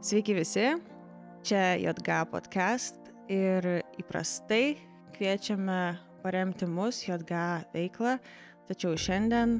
[0.00, 0.62] Sveiki visi,
[1.44, 2.96] čia JG podcast
[3.28, 3.66] ir
[4.00, 4.78] įprastai
[5.12, 7.42] kviečiame paremti mus JG
[7.74, 8.14] veiklą,
[8.70, 9.58] tačiau šiandien,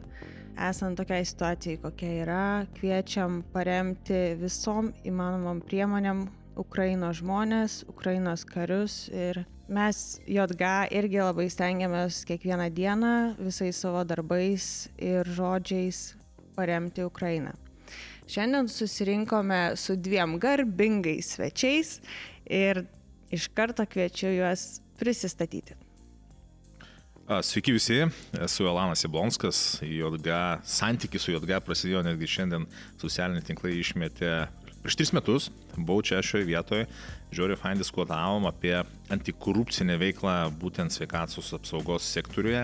[0.56, 2.40] esant tokiai situacijai, kokia yra,
[2.80, 6.24] kviečiam paremti visom įmanomom priemonėm
[6.56, 9.10] Ukrainos žmonės, Ukrainos karius.
[9.12, 16.14] Ir mes JG irgi labai stengiamės kiekvieną dieną visais savo darbais ir žodžiais
[16.56, 17.52] paremti Ukrainą.
[18.30, 21.96] Šiandien susirinkome su dviem garbingais svečiais
[22.46, 22.84] ir
[23.30, 25.74] iš karto kviečiu juos prisistatyti.
[27.42, 27.96] Sveiki visi,
[28.42, 32.68] esu Elanas Jablonskas, JG, santykis su JG prasidėjo netgi šiandien
[33.02, 34.32] socialiniai tinklai išmetė
[34.84, 36.86] prieš tris metus, buvau čia šioje vietoje,
[37.34, 38.76] žiūriu, fain diskutavom apie
[39.10, 42.62] antikorupcinę veiklą būtent sveikatos apsaugos sektoriuje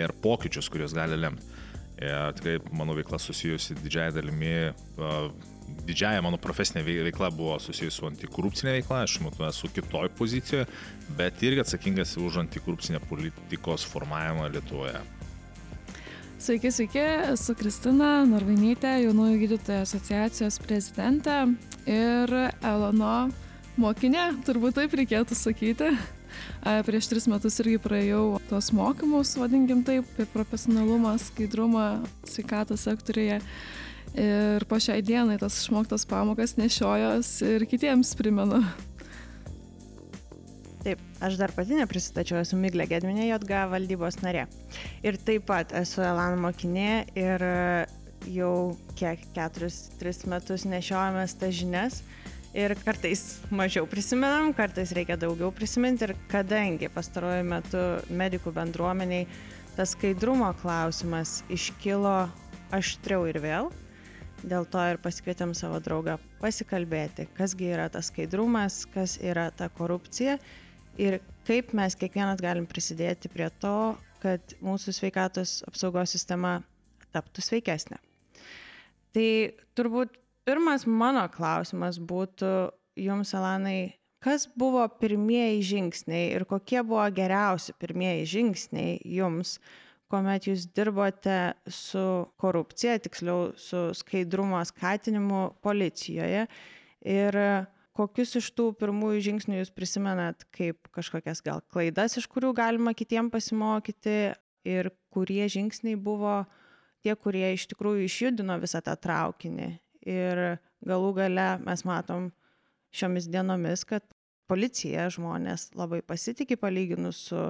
[0.00, 1.57] ir pokyčius, kuriuos gali lemti.
[1.98, 4.70] Ir tikrai mano veikla susijusi didžiaja dalimi,
[5.88, 10.68] didžiaja mano profesinė veikla buvo susijusi su antikorupcinė veikla, aš matau esu kitoj pozicijoje,
[11.18, 15.00] bet irgi atsakingas už antikorupcinę politikos formavimą Lietuvoje.
[16.38, 21.40] Sveiki, sveiki, esu Kristina Norvainytė, jaunųjų gydytojų asociacijos prezidentė
[21.90, 23.16] ir Elono
[23.74, 25.90] mokinė, turbūt taip reikėtų sakyti.
[26.86, 31.86] Prieš tris metus irgi praėjau tos mokymus, vadinkim taip, apie profesionalumą, skaidrumą
[32.28, 33.40] sveikatos sektorėje.
[34.18, 38.62] Ir po šiai dienai tas išmoktas pamokas nešiojos ir kitiems primenu.
[40.84, 44.46] Taip, aš dar pati neprisistačiau, esu Miglė Gedminė, JG valdybos narė.
[45.04, 47.44] Ir taip pat esu Elan mokinė ir
[48.30, 48.52] jau
[48.98, 52.00] kiek, keturis, tris metus nešiojamės tas žinias
[52.56, 59.26] ir kartais mažiau prisimenam, kartais reikia daugiau prisiminti ir kadangi pastaruoju metu medikų bendruomeniai
[59.76, 62.28] tas skaidrumo klausimas iškilo
[62.74, 63.68] aštriau ir vėl,
[64.42, 70.38] dėl to ir pasikvietėm savo draugą pasikalbėti, kasgi yra tas skaidrumas, kas yra ta korupcija
[70.98, 76.58] ir kaip mes kiekvienas galim prisidėti prie to, kad mūsų sveikatos apsaugos sistema
[77.14, 78.00] taptų sveikesnė.
[79.14, 79.28] Tai
[79.78, 80.18] turbūt
[80.48, 82.52] pirmas mano klausimas būtų
[82.96, 89.58] jums, Elanai, kas buvo pirmieji žingsniai ir kokie buvo geriausi pirmieji žingsniai jums,
[90.08, 92.04] kuomet jūs dirbote su
[92.40, 96.46] korupcija, tiksliau su skaidrumo skatinimu policijoje?
[97.04, 97.38] Ir
[97.98, 103.28] kokius iš tų pirmųjų žingsnių jūs prisimenat kaip kažkokias gal klaidas, iš kurių galima kitiem
[103.34, 104.32] pasimokyti?
[104.68, 106.40] Ir kurie žingsniai buvo
[107.04, 109.68] tie, kurie iš tikrųjų išjudino visą tą traukinį
[110.08, 110.42] ir
[110.86, 112.30] galų gale mes matom
[112.94, 114.04] šiomis dienomis, kad
[114.48, 117.42] policija žmonės labai pasitikė palyginus su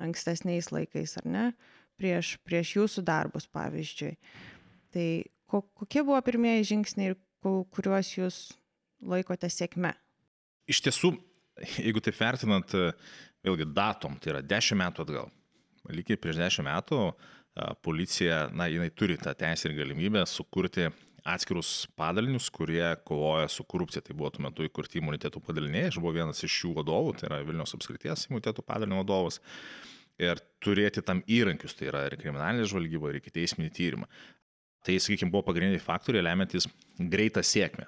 [0.00, 1.46] ankstesniais laikais, ar ne,
[2.00, 4.14] prieš, prieš jūsų darbus, pavyzdžiui.
[4.94, 5.08] Tai
[5.50, 8.38] ko, kokie buvo pirmieji žingsniai ir kuriuos jūs
[9.00, 9.92] laikote sėkme?
[10.70, 11.12] Iš tiesų,
[11.80, 12.72] jeigu taip vertinant,
[13.44, 15.30] vėlgi datom, tai yra 10 metų atgal.
[15.90, 17.02] Lygiai prieš 10 metų
[17.82, 20.86] policija, na, jinai turi tą teisę ir galimybę sukurti
[21.28, 24.02] atskirus padalinius, kurie kovoja su korupcija.
[24.06, 27.40] Tai buvo tuo metu įkurti imunitetų padaliniai, aš buvau vienas iš šių vadovų, tai yra
[27.46, 29.40] Vilniaus apskrities imunitetų padalinio vadovas.
[30.20, 34.08] Ir turėti tam įrankius, tai yra ir kriminalinė žvalgyba, ir iki teisminį tyrimą.
[34.84, 36.66] Tai, sakykime, buvo pagrindiniai faktoriai lemiantis
[36.98, 37.86] greitą sėkmę.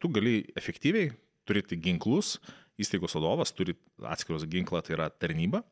[0.00, 1.12] Tu gali efektyviai
[1.48, 2.36] turėti ginklus,
[2.80, 3.76] įstaigos vadovas turi
[4.08, 5.62] atskiros ginklą, tai yra tarnyba,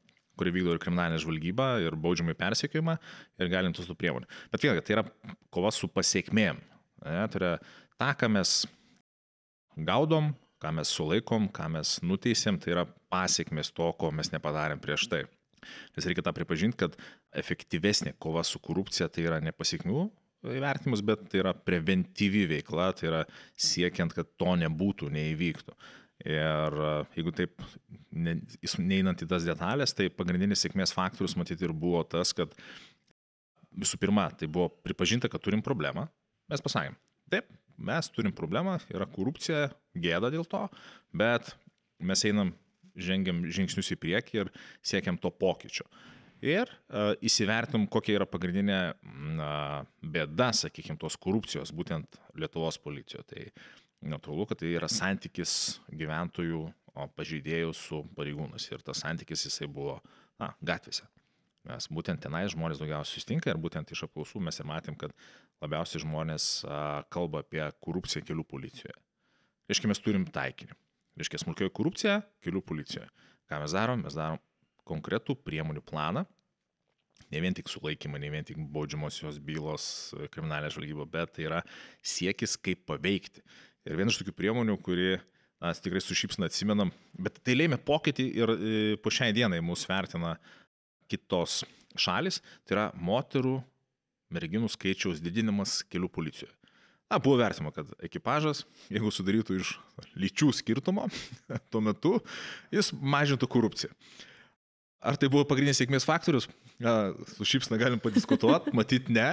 [0.41, 2.97] kuri vykdo ir kriminalinę žvalgybą, ir baudžiamai persekiojimą,
[3.41, 4.29] ir galintus tų priemonių.
[4.53, 5.07] Bet vėlgi, tai yra
[5.53, 6.63] kova su pasiekmėm.
[7.05, 7.53] Ne, tai yra
[8.01, 8.63] tą, ką mes
[9.89, 15.09] gaudom, ką mes sulaikom, ką mes nuteisėm, tai yra pasiekmės to, ko mes nepadarėm prieš
[15.13, 15.27] tai.
[15.97, 16.97] Nes reikia tą pripažinti, kad
[17.37, 20.09] efektyvesnė kova su korupcija tai yra ne pasiekmių
[20.49, 23.23] įvertinimus, bet tai yra preventyvi veikla, tai yra
[23.61, 25.77] siekiant, kad to nebūtų, neįvyktų.
[26.27, 27.63] Ir e, jeigu taip
[28.13, 28.37] ne,
[28.79, 32.53] neinant į tas detalės, tai pagrindinis sėkmės faktorius matyti ir buvo tas, kad
[33.71, 36.09] visų pirma, tai buvo pripažinta, kad turim problemą.
[36.51, 36.97] Mes pasakėm,
[37.33, 37.49] taip,
[37.81, 40.67] mes turim problemą, yra korupcija, gėda dėl to,
[41.17, 41.55] bet
[42.03, 42.53] mes einam,
[43.01, 44.51] žengiam žingsnius į priekį ir
[44.85, 45.87] siekiam to pokyčio.
[46.45, 53.27] Ir uh, įsivertim, kokia yra pagrindinė uh, bėda, sakykime, tos korupcijos, būtent Lietuvos policijoje.
[53.29, 53.45] Tai
[54.01, 56.65] natūralu, kad tai yra santykis gyventojų,
[57.17, 58.67] pažeidėjų su pareigūnais.
[58.73, 59.99] Ir tas santykis jisai buvo,
[60.41, 61.07] na, gatvėse.
[61.69, 65.13] Mes būtent tenai žmonės daugiausiai sustinka ir būtent iš apklausų mes ir matėm, kad
[65.61, 68.97] labiausiai žmonės a, kalba apie korupciją kelių policijoje.
[69.69, 70.77] Reiškia, mes turim taikinį.
[71.21, 73.11] Reiškia, smulkioji korupcija kelių policijoje.
[73.51, 74.07] Ką mes darom?
[74.07, 74.41] Mes darom
[74.89, 76.25] konkretų priemonių planą,
[77.31, 79.85] ne vien tik sulaikymą, ne vien tik baudžiamosios bylos
[80.33, 81.61] kriminalinė žvalgyba, bet tai yra
[82.03, 83.45] siekis, kaip paveikti.
[83.89, 88.27] Ir viena iš tokių priemonių, kuri na, tikrai su šypsna atsimenam, bet tai lėmė pokytį
[88.37, 90.35] ir e, po šiai dienai mūsų vertina
[91.11, 91.63] kitos
[91.99, 93.59] šalis, tai yra moterų
[94.31, 96.53] merginų skaičiaus didinimas kelių policijoje.
[97.11, 99.73] Na, buvo vertima, kad ekipažas, jeigu sudarytų iš
[100.15, 101.09] lyčių skirtumo,
[101.73, 102.19] tuo metu
[102.71, 103.95] jis mažintų korupciją.
[105.01, 106.47] Ar tai buvo pagrindinis sėkmės faktorius?
[106.81, 109.33] Ja, su šypsna galim padiskutuoti, matyt ne,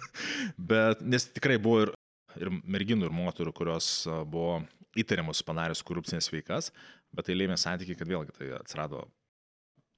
[0.70, 1.94] bet nes tikrai buvo ir,
[2.38, 3.88] ir merginų, ir moterų, kurios
[4.30, 4.60] buvo
[4.98, 6.70] įtariamos padaręs korupcinės veikas,
[7.14, 9.06] bet tai lėmė santykiai, kad vėlgi tai atsirado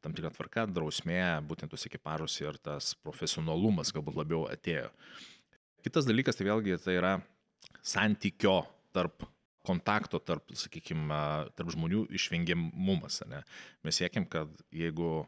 [0.02, 4.88] tam tikra tvarka, drausmė, būtent tos ekipažuose ir tas profesionalumas galbūt labiau atėjo.
[5.86, 7.12] Kitas dalykas tai vėlgi tai yra
[7.86, 8.62] santykio
[8.94, 9.24] tarp
[9.66, 11.18] kontakto tarp, sakykime,
[11.54, 13.20] tarp žmonių išvengiamumas.
[13.30, 13.42] Ne?
[13.86, 15.22] Mes siekiam, kad jeigu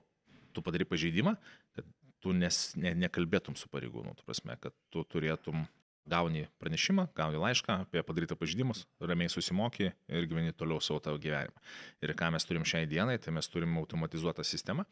[0.55, 1.37] tu padarai pažeidimą,
[1.75, 1.87] kad
[2.23, 5.63] tu nes, ne, nekalbėtum su pareigūnu, tu prasme, kad tu turėtum
[6.07, 11.57] gauni pranešimą, gauni laišką apie padarytą pažeidimus, ramiai susimoki ir gyveni toliau savo tavo gyvenimą.
[12.05, 14.85] Ir ką mes turim šiai dienai, tai mes turim automatizuotą sistemą,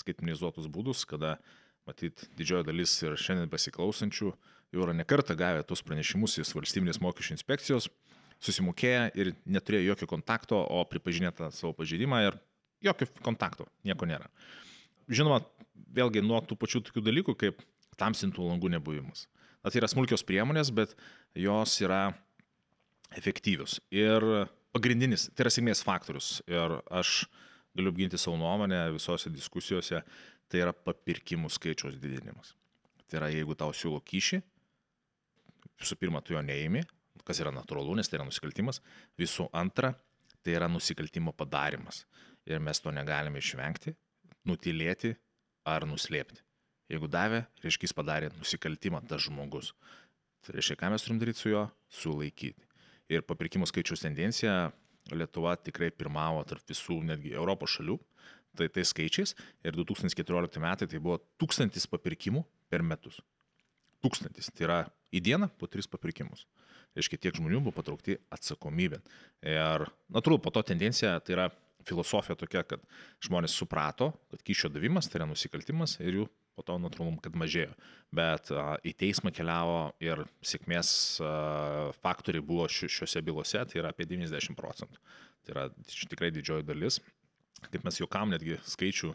[0.00, 1.36] skaitmenizuotus būdus, kada,
[1.88, 4.32] matyt, didžioji dalis ir šiandien pasiklausančių
[4.74, 7.90] jau yra nekarta gavę tus pranešimus iš valstybinės mokesčių inspekcijos,
[8.44, 12.40] susimokėję ir neturėjo jokio kontakto, o pripažinę tą savo pažeidimą ir
[12.84, 14.30] jokio kontakto, nieko nėra.
[15.12, 15.42] Žinoma,
[15.94, 17.62] vėlgi nuo tų pačių tokių dalykų kaip
[18.00, 19.28] tamsintų langų nebuvimas.
[19.64, 20.92] Na, tai yra smulkios priemonės, bet
[21.40, 22.10] jos yra
[23.16, 23.78] efektyvios.
[23.94, 24.24] Ir
[24.76, 26.36] pagrindinis, tai yra sėkmės faktorius.
[26.50, 27.24] Ir aš
[27.74, 30.02] galiu apginti savo nuomonę visose diskusijose,
[30.52, 32.52] tai yra papirkimų skaičiaus didinimas.
[33.08, 34.42] Tai yra, jeigu tau siūlo kyšį,
[35.80, 36.84] visų pirma, tu jo neimi,
[37.24, 38.82] kas yra natūralu, nes tai yra nusikaltimas.
[39.20, 39.94] Visų antra,
[40.44, 42.04] tai yra nusikaltimo padarimas.
[42.44, 43.94] Ir mes to negalime išvengti,
[44.44, 45.14] nutilėti
[45.64, 46.44] ar nuslėpti.
[46.92, 49.72] Jeigu davė, reiškia jis padarė nusikaltimą tas žmogus.
[50.44, 51.66] Tai reiškia, ką mes turim daryti su juo?
[51.88, 52.66] Sulaikyti.
[53.12, 54.72] Ir papirkimų skaičiaus tendencija
[55.12, 57.98] Lietuva tikrai pirmavo tarp visų netgi Europos šalių.
[58.54, 59.34] Tai tai skaičiais
[59.66, 63.18] ir 2014 metai tai buvo tūkstantis papirkimų per metus.
[64.04, 64.52] Tūkstantis.
[64.54, 64.78] Tai yra
[65.12, 66.46] į dieną po tris papirkimus
[66.94, 69.00] reiškia, tiek žmonių buvo patraukti atsakomybė.
[69.50, 71.48] Ir natūralu, po to tendencija tai yra
[71.84, 72.82] filosofija tokia, kad
[73.24, 77.74] žmonės suprato, kad kyšio davimas tai yra nusikaltimas ir jų po to natūralu, kad mažėjo.
[78.14, 80.88] Bet a, į teismą keliavo ir sėkmės
[81.20, 81.34] a,
[82.04, 85.02] faktoriai buvo ši, šiuose bylose, tai yra apie 90 procentų.
[85.44, 85.68] Tai yra
[86.10, 87.00] tikrai didžioji dalis.
[87.64, 89.14] Kaip mes juokam netgi skaičių,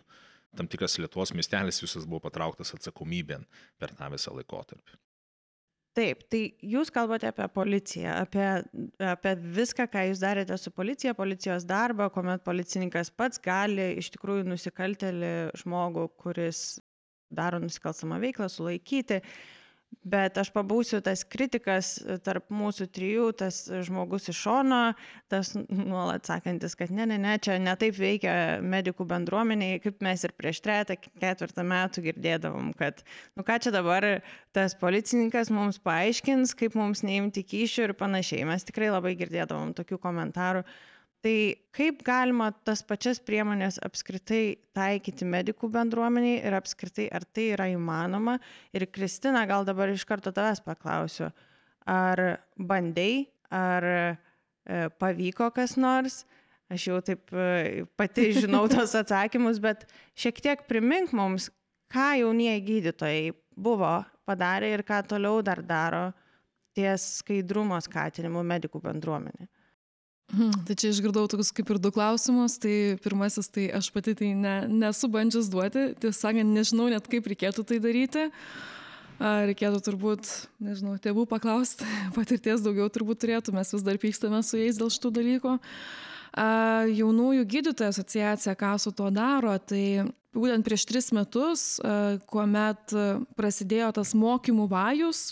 [0.57, 3.45] tam tikras Lietuvos miestelis visas buvo patrauktas atsakomybėn
[3.81, 4.97] per tą visą laikotarpį.
[5.97, 8.45] Taip, tai jūs kalbate apie policiją, apie,
[9.03, 14.45] apie viską, ką jūs darėte su policija, policijos darbą, kuomet policininkas pats gali iš tikrųjų
[14.51, 16.77] nusikaltelį žmogų, kuris
[17.31, 19.21] daro nusikalstamą veiklą, sulaikyti.
[20.05, 24.81] Bet aš pabūsiu tas kritikas tarp mūsų trijų, tas žmogus iš šono,
[25.33, 30.35] tas nuolat sakantis, kad ne, ne, ne, čia netaip veikia medikų bendruomeniai, kaip mes ir
[30.37, 33.01] prieš trejata, ketvirtą metų girdėdavom, kad,
[33.33, 34.07] nu ką čia dabar
[34.55, 38.45] tas policininkas mums paaiškins, kaip mums neimti kyšių ir panašiai.
[38.47, 40.63] Mes tikrai labai girdėdavom tokių komentarų.
[41.19, 41.35] Tai
[41.75, 48.37] kaip galima tas pačias priemonės apskritai taikyti medikų bendruomeniai ir apskritai ar tai yra įmanoma?
[48.71, 51.27] Ir Kristina, gal dabar iš karto tavęs paklausiu,
[51.83, 52.23] ar
[52.55, 53.99] bandai, ar e,
[54.95, 56.21] pavyko kas nors?
[56.71, 61.51] Aš jau taip e, pati žinau tos atsakymus, bet šiek tiek primink mums,
[61.91, 66.07] ką jaunieji gydytojai buvo padarę ir ką toliau dar daro
[66.77, 69.51] ties skaidrumo skatinimu medikų bendruomenė.
[70.29, 72.59] Hmm, tai čia išgirdau tokius kaip ir du klausimus.
[72.61, 77.29] Tai pirmasis, tai aš pati tai ne, nesu bandžius duoti, tiesą sakant, nežinau net kaip
[77.31, 78.27] reikėtų tai daryti.
[79.19, 80.29] Reikėtų turbūt,
[80.63, 85.11] nežinau, tėvų paklausti, patirties daugiau turbūt turėtų, mes vis dar pykstame su jais dėl šitų
[85.17, 85.57] dalykų.
[86.93, 90.05] Jaunųjų gydytojų asociacija, ką su tuo daro, tai
[90.37, 91.63] būtent prieš tris metus,
[92.29, 92.93] kuomet
[93.35, 95.31] prasidėjo tas mokymų vajus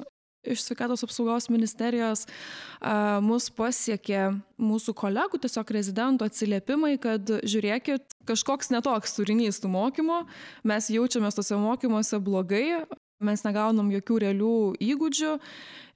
[0.53, 8.71] iš sveikatos apsaugos ministerijos a, mus pasiekė mūsų kolegų, tiesiog rezidentų atsiliepimai, kad žiūrėkit, kažkoks
[8.75, 10.23] netoks turinys tų mokymų,
[10.67, 12.85] mes jaučiamės tose mokymuose blogai,
[13.23, 15.31] mes negaunam jokių realių įgūdžių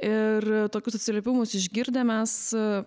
[0.08, 2.32] ir tokius atsiliepimus išgirdę mes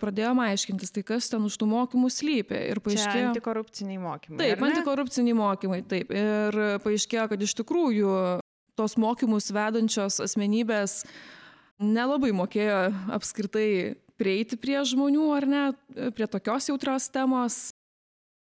[0.01, 2.57] pradėjome aiškintis, tai kas ten už tų mokymų slypi.
[2.73, 3.29] Ir paaiškėjo.
[3.31, 4.41] Antikorupciniai mokymai.
[4.41, 6.11] Taip, antikorupciniai mokymai, taip.
[6.11, 8.17] Ir paaiškėjo, kad iš tikrųjų
[8.75, 11.03] tos mokymus vedančios asmenybės
[11.81, 12.79] nelabai mokėjo
[13.15, 15.63] apskritai prieiti prie žmonių ar ne,
[16.15, 17.73] prie tokios jautrios temos.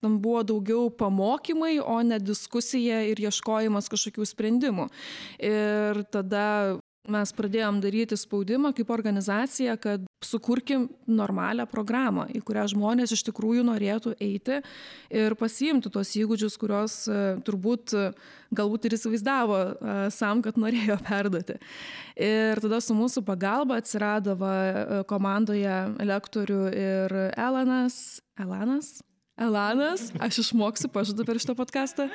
[0.04, 4.90] Tam buvo daugiau pamokymai, o ne diskusija ir ieškojimas kažkokių sprendimų.
[5.42, 6.78] Ir tada
[7.12, 13.66] mes pradėjom daryti spaudimą kaip organizacija, kad sukurkim normalią programą, į kurią žmonės iš tikrųjų
[13.68, 14.62] norėtų eiti
[15.14, 18.06] ir pasiimti tuos įgūdžius, kuriuos e, turbūt e,
[18.56, 21.60] galbūt ir įsivaizdavo e, sam, kad norėjo perduoti.
[22.16, 24.38] Ir tada su mūsų pagalba atsirado
[25.10, 28.98] komandoje lektorių ir Elanas, Elanas,
[29.36, 32.06] Elanas, aš išmoksiu, pažadu per šitą podcastą.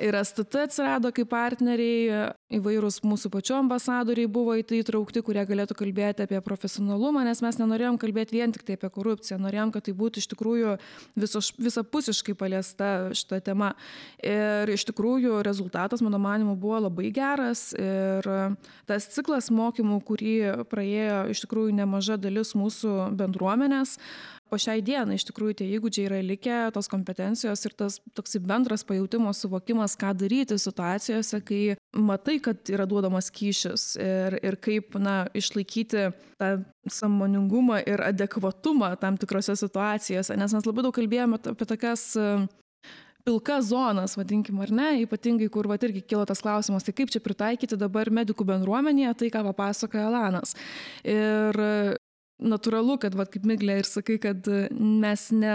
[0.00, 5.76] Ir STT atsirado kaip partneriai, įvairūs mūsų pačių ambasadoriai buvo į tai įtraukti, kurie galėtų
[5.76, 9.92] kalbėti apie profesionalumą, nes mes nenorėjom kalbėti vien tik tai apie korupciją, norėjom, kad tai
[9.96, 10.78] būtų iš tikrųjų
[11.20, 13.74] viso, visapusiškai paliesta šita tema.
[14.24, 18.28] Ir iš tikrųjų rezultatas, mano manimu, buvo labai geras ir
[18.88, 20.34] tas ciklas mokymų, kurį
[20.72, 23.98] praėjo iš tikrųjų nemaža dalis mūsų bendruomenės,
[24.50, 28.86] po šiai dienai iš tikrųjų tie įgūdžiai yra likę, tos kompetencijos ir tas toksai bendras
[28.86, 31.60] pajūtimo suvokimas, ką daryti situacijose, kai
[31.96, 36.10] matai, kad yra duodamas kyšis ir, ir kaip na, išlaikyti
[36.40, 36.52] tą
[36.92, 40.38] samoningumą ir adekvatumą tam tikrose situacijose.
[40.38, 42.12] Nes mes labai daug kalbėjome apie tokias
[43.26, 47.22] pilkas zonas, vadinkim, ar ne, ypatingai, kur va irgi kilo tas klausimas, tai kaip čia
[47.24, 50.54] pritaikyti dabar medikų bendruomenėje tai, ką papasakoja Lanas.
[51.02, 51.58] Ir
[52.42, 55.54] natūralu, kad, va, kaip Miglė ir sakai, kad mes ne,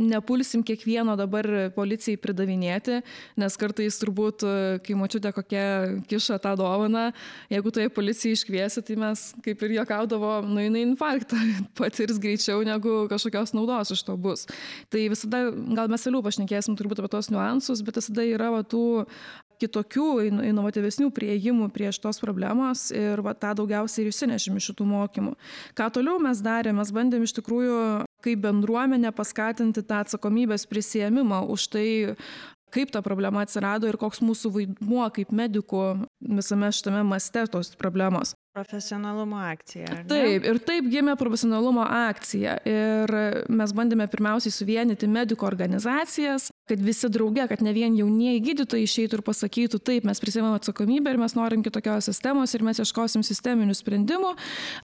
[0.00, 1.46] nepulsim kiekvieno dabar
[1.76, 3.00] policijai pridavinėti,
[3.40, 4.44] nes kartais turbūt,
[4.84, 5.64] kai mačiute kokią
[6.10, 7.10] kišą tą dovaną,
[7.52, 11.40] jeigu toje policijai iškviesi, tai mes kaip ir jokaudavo, nu jinai infarktą
[11.80, 14.46] patirs greičiau negu kažkokios naudos iš to bus.
[14.92, 19.04] Tai visada, gal mes vėliau pašnekėsim turbūt apie tos niuansus, bet visada yra va, tų
[19.60, 20.08] kitokių,
[20.50, 25.34] inovatyvesnių prieimų prie šitos problemos ir va, tą daugiausiai ir išsinešim iš šitų mokymų.
[25.78, 27.80] Ką toliau mes darėme, mes bandėm iš tikrųjų
[28.24, 31.86] kaip bendruomenė paskatinti tą atsakomybės prisėmimą už tai,
[32.74, 35.84] kaip ta problema atsirado ir koks mūsų vaidmuo kaip medikų
[36.38, 38.34] visame šitame maste tos problemos.
[38.50, 39.86] Profesionalumo akcija.
[40.10, 42.56] Taip, ir taip gimė profesionalumo akcija.
[42.66, 43.12] Ir
[43.46, 49.20] mes bandėme pirmiausiai suvienyti medikų organizacijas, kad visi drauge, kad ne vien jaunieji gydytojai išeitų
[49.20, 53.76] ir pasakytų, taip, mes prisimame atsakomybę ir mes norim kitokios sistemos ir mes ieškosim sisteminių
[53.78, 54.32] sprendimų.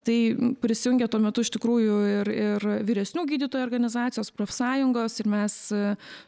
[0.08, 0.18] Tai
[0.64, 5.58] prisijungė tuo metu iš tikrųjų ir, ir vyresnių gydytojų organizacijos, profsąjungos ir mes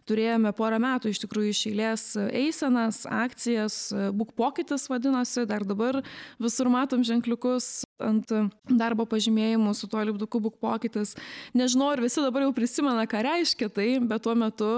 [0.10, 3.80] turėjome porą metų iš tikrųjų išėlės eisenas, akcijas,
[4.20, 6.04] būk pokytis vadinosi, dar dabar
[6.44, 8.32] visur matom ženkliukus ant
[8.66, 11.16] darbo pažymėjimų su tuo lipduku būk pokytis.
[11.54, 14.70] Nežinau, ar visi dabar jau prisimena, ką reiškia tai, bet tuo metu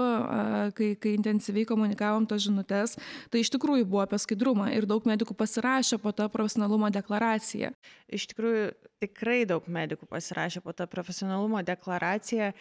[0.76, 2.98] kai, kai intensyviai komunikavom tos žinutės,
[3.30, 7.72] tai iš tikrųjų buvo apie skaidrumą ir daug medikų pasirašė po tą profesionalumo deklaraciją.
[8.12, 12.52] Iš tikrųjų, tikrai daug medikų pasirašė po tą profesionalumo deklaraciją.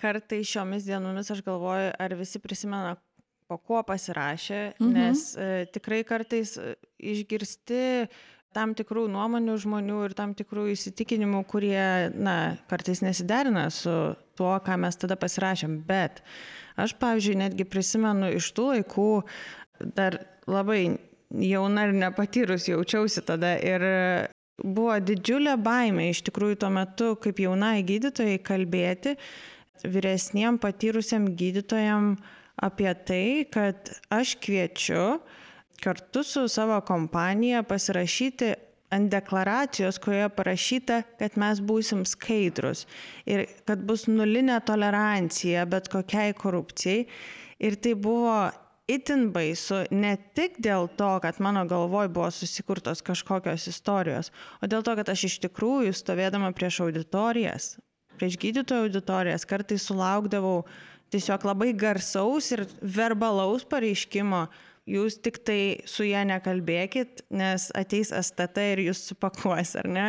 [0.00, 2.96] Kartai šiomis dienomis aš galvoju, ar visi prisimena,
[3.46, 4.92] po ko pasirašė, mhm.
[4.94, 6.74] nes e, tikrai kartais e,
[7.14, 7.82] išgirsti
[8.56, 13.92] tam tikrų nuomonių žmonių ir tam tikrų įsitikinimų, kurie, na, kartais nesiderina su
[14.36, 15.82] tuo, ką mes tada pasirašėm.
[15.86, 16.24] Bet
[16.76, 19.10] Aš, pavyzdžiui, netgi prisimenu iš tų laikų,
[19.96, 20.98] dar labai
[21.32, 23.84] jauna ir nepatyrus jaučiausi tada ir
[24.60, 29.16] buvo didžiulė baimė iš tikrųjų tuo metu, kaip jaunai gydytojai, kalbėti
[29.84, 32.14] vyresniem patyrusiam gydytojam
[32.60, 35.18] apie tai, kad aš kviečiu
[35.82, 38.52] kartu su savo kompanija pasirašyti
[38.90, 42.84] ant deklaracijos, kurioje parašyta, kad mes būsim skaidrus
[43.26, 47.06] ir kad bus nulinė tolerancija bet kokiai korupcijai.
[47.58, 48.36] Ir tai buvo
[48.86, 54.30] itin baisu ne tik dėl to, kad mano galvoj buvo susikurtos kažkokios istorijos,
[54.62, 57.74] o dėl to, kad aš iš tikrųjų stovėdama prieš auditorijas,
[58.20, 60.60] prieš gydytojų auditorijas, kartais sulaukdavau
[61.10, 64.46] tiesiog labai garsaus ir verbalaus pareiškimo
[64.86, 70.06] jūs tik tai su ja nekalbėkit, nes ateis STT ir jūs supakuos, ar ne?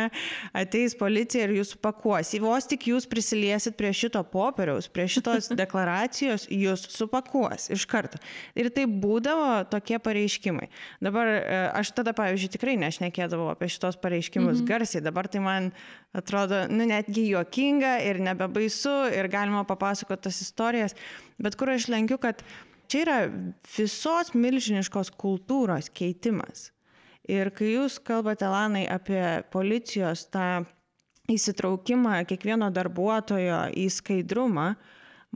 [0.56, 2.30] Ateis policija ir jūs supakuos.
[2.42, 8.20] Vos tik jūs prisiliesit prie šito popieriaus, prie šitos deklaracijos, jūs supakuos iš karto.
[8.58, 10.70] Ir tai būdavo tokie pareiškimai.
[11.04, 11.40] Dabar e,
[11.80, 14.68] aš tada, pavyzdžiui, tikrai nešnekėdavau apie šitos pareiškimus mhm.
[14.70, 15.72] garsiai, dabar tai man
[16.16, 20.96] atrodo, nu, netgi juokinga ir nebebaisu ir galima papasakoti tas istorijas,
[21.42, 22.46] bet kur aš lenkiu, kad
[22.88, 23.18] čia yra
[23.76, 26.70] visos milžiniškos kultūros keitimas.
[27.28, 29.20] Ir kai jūs kalbate, Lanai, apie
[29.52, 30.64] policijos tą
[31.28, 34.70] įsitraukimą kiekvieno darbuotojo į skaidrumą,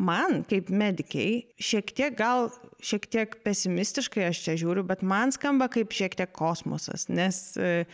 [0.00, 2.48] man kaip medikiai šiek tiek gal
[2.82, 7.84] šiek tiek pesimistiškai aš čia žiūriu, bet man skamba kaip šiek tiek kosmosas, nes e,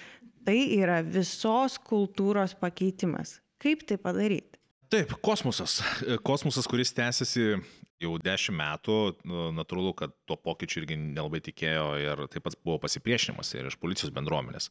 [0.47, 3.41] tai yra visos kultūros pakeitimas.
[3.59, 4.55] Kaip tai padaryti?
[4.89, 5.83] Taip, kosmosas.
[6.25, 7.59] Kosmosas, kuris tęsiasi
[8.03, 12.79] jau dešimt metų, nu, natūralu, kad tuo pokyčiu irgi nelabai tikėjo ir taip pat buvo
[12.85, 14.71] pasipriešinimas ir iš policijos bendruomenės.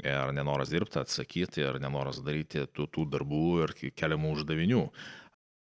[0.00, 4.84] Ir nenoras dirbti, atsakyti, ir nenoras daryti tų, tų darbų ir keliamų uždavinių.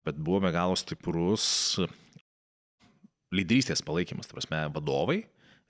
[0.05, 1.79] Bet buvo be galo stiprus
[3.35, 5.23] lyderystės palaikymas, tai prasme, vadovai,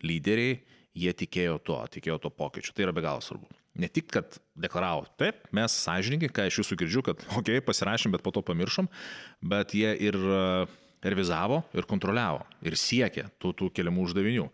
[0.05, 0.59] lyderiai,
[0.95, 2.75] jie tikėjo to, tikėjo to pokyčiu.
[2.75, 3.49] Tai yra be galo svarbu.
[3.81, 8.15] Ne tik, kad deklaravo, taip, mes sąžininkai, ką iš jūsų girdžiu, kad, okei, okay, pasirašėm,
[8.15, 8.89] bet po to pamiršom,
[9.51, 10.19] bet jie ir
[11.05, 14.49] revizavo, ir kontroliavo, ir siekė tų, tų keliamų uždavinių.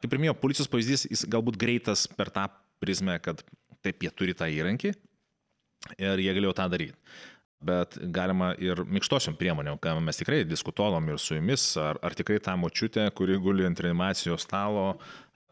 [0.00, 2.46] Kaip ir minėjau, policijos pavyzdys, jis galbūt greitas per tą
[2.80, 3.42] prizmę, kad
[3.84, 4.94] taip jie turi tą įrankį
[6.00, 6.96] ir jie galėjo tą daryti
[7.60, 12.40] bet galima ir minkštosiom priemonėm, ką mes tikrai diskutuovom ir su jumis, ar, ar tikrai
[12.42, 14.94] tą močiutę, kuri guli ant reanimacijos stalo,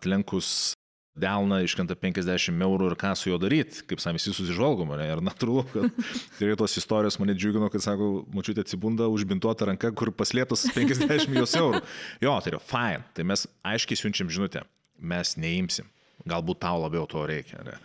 [0.01, 0.73] atlenkus
[1.21, 5.09] delną iškenta 50 eurų ir ką su juo daryti, kaip sam visi susižvalgom, ne?
[5.11, 6.01] Ir natūralu, kad
[6.39, 11.59] tikrai tos istorijos mane džiugino, kad sako, mačiutė atsibunda užbintuota ranka, kur paslėptas 50 jos
[11.59, 11.83] eurų.
[12.25, 14.65] Jo, tai yra fine, tai mes aiškiai siunčiam žinutę,
[14.99, 15.91] mes neimsim.
[16.27, 17.77] Galbūt tau labiau to reikia, ne?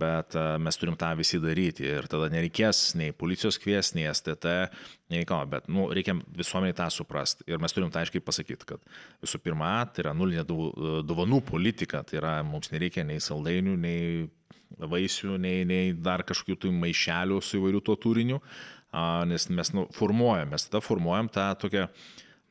[0.00, 4.52] bet uh, mes turim tą visi daryti ir tada nereikės nei policijos kvies, nei STT,
[5.10, 8.84] nei ką, bet nu, reikia visuomeniai tą suprasti ir mes turim tą aiškiai pasakyti, kad
[9.24, 14.28] visų pirma, tai yra nulinė dovanų politika, tai yra mums nereikia nei saldainių, nei
[14.78, 18.40] vaisių, nei, nei dar kažkokių tų maišelių su įvairiu tuo turiniu,
[19.26, 21.88] nes mes nu, formuojam, mes tada formuojam tą tokią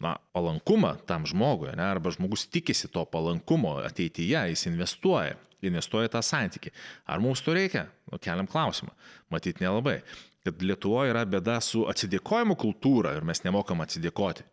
[0.04, 6.22] na, palankumą tam žmogui, ne, arba žmogus tikisi to palankumo ateityje, jis investuoja, investuoja tą
[6.24, 6.72] santyki.
[7.06, 7.88] Ar mums to reikia?
[8.12, 8.94] Nu, keliam klausimą.
[9.34, 10.00] Matyt, nelabai.
[10.48, 14.46] Kad Lietuvoje yra bėda su atsidėkojimo kultūra ir mes nemokam atsidėkoti.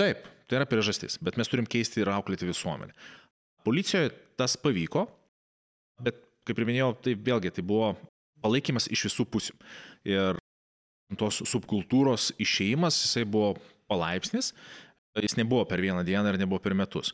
[0.00, 2.92] Taip, tai yra priežastis, bet mes turim keisti ir auklėti visuomenę.
[3.64, 5.06] Policijoje tas pavyko,
[6.04, 7.94] bet kaip ir minėjau, tai vėlgi tai buvo
[8.44, 9.56] palaikymas iš visų pusių.
[10.08, 10.40] Ir
[11.20, 13.54] tos subkultūros išėjimas, jisai buvo
[13.90, 14.52] palaipsnis,
[15.18, 17.10] Jis nebuvo per vieną dieną ir nebuvo per metus.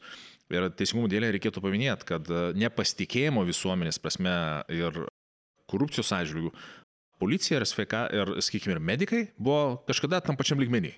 [0.52, 4.34] Ir teisingumo dėlė reikėtų paminėti, kad e, nepasitikėjimo visuomenės prasme
[4.70, 5.00] ir
[5.70, 6.52] korupcijos atžvilgių
[7.18, 10.92] policija ir sveika ir, sakykime, ir medikai buvo kažkada tam pačiam lygmenį.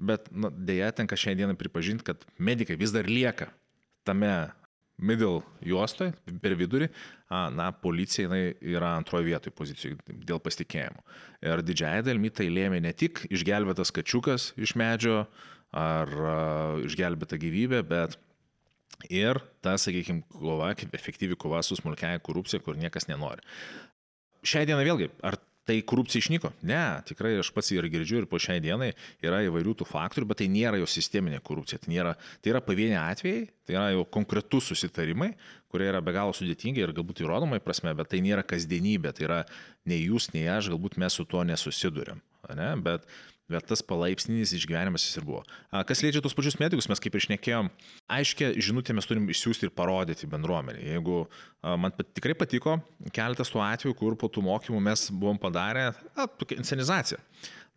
[0.00, 3.50] Bet na, dėja tenka šią dieną pripažinti, kad medikai vis dar lieka
[4.08, 4.50] tame
[5.00, 6.90] middle juostoje, per vidurį,
[7.30, 8.28] na, policija
[8.60, 9.96] yra antroje vietoje pozicijoje
[10.28, 11.00] dėl pasitikėjimo.
[11.46, 15.22] Ir didžiai dalimi tai lėmė ne tik išgelbėtas kačiukas iš medžio,
[15.76, 16.10] ar
[16.86, 18.16] išgelbėta gyvybė, bet
[19.08, 23.44] ir ta, sakykime, kova, kaip efektyvi kova su smulkiaja korupcija, kur niekas nenori.
[24.46, 25.36] Šią dieną vėlgi, ar
[25.68, 26.50] tai korupcija išnyko?
[26.66, 28.90] Ne, tikrai aš pats ir girdžiu ir po šiai dienai
[29.22, 33.00] yra įvairių tų faktorių, bet tai nėra jau sisteminė korupcija, tai, nėra, tai yra pavieniai
[33.12, 35.34] atvejai, tai yra jau konkretus susitarimai,
[35.70, 39.42] kurie yra be galo sudėtingi ir galbūt įrodomai prasme, bet tai nėra kasdienybė, tai yra
[39.88, 42.24] nei jūs, nei aš, galbūt mes su tuo nesusidurėm.
[42.56, 42.72] Ne?
[42.82, 43.06] Bet
[43.50, 45.42] bet tas palaipsninis išgyvenimas jis ir buvo.
[45.88, 47.70] Kas liečia tos pačius medikus, mes kaip ir šnekėjom,
[48.16, 50.84] aiškia žinutė mes turim išsiųsti ir parodyti bendruomenį.
[50.94, 51.22] Jeigu
[51.82, 52.78] man tikrai patiko
[53.16, 57.20] keletas tų atvejų, kur po tų mokymų mes buvom padarę a, tokią inscenizaciją.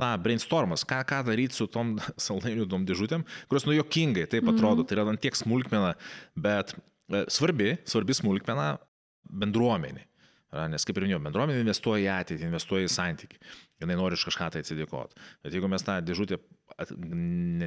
[0.01, 4.81] Na, brainstormas, ką, ką daryti su tom saldainių tom dėžutėm, kurios nu jokingai taip atrodo,
[4.81, 4.89] mm.
[4.89, 5.93] tai yra ant tiek smulkmena,
[6.33, 8.73] bet e, svarbi, svarbi smulkmena
[9.29, 10.07] bendruomenė.
[10.69, 13.39] Nes kaip ir minėjau, bendruomenė investuoja į ateitį, investuoja į santyki.
[13.83, 15.19] Jinai nori iš kažką tai atsidėkoti.
[15.45, 16.39] Bet jeigu mes tą dėžutę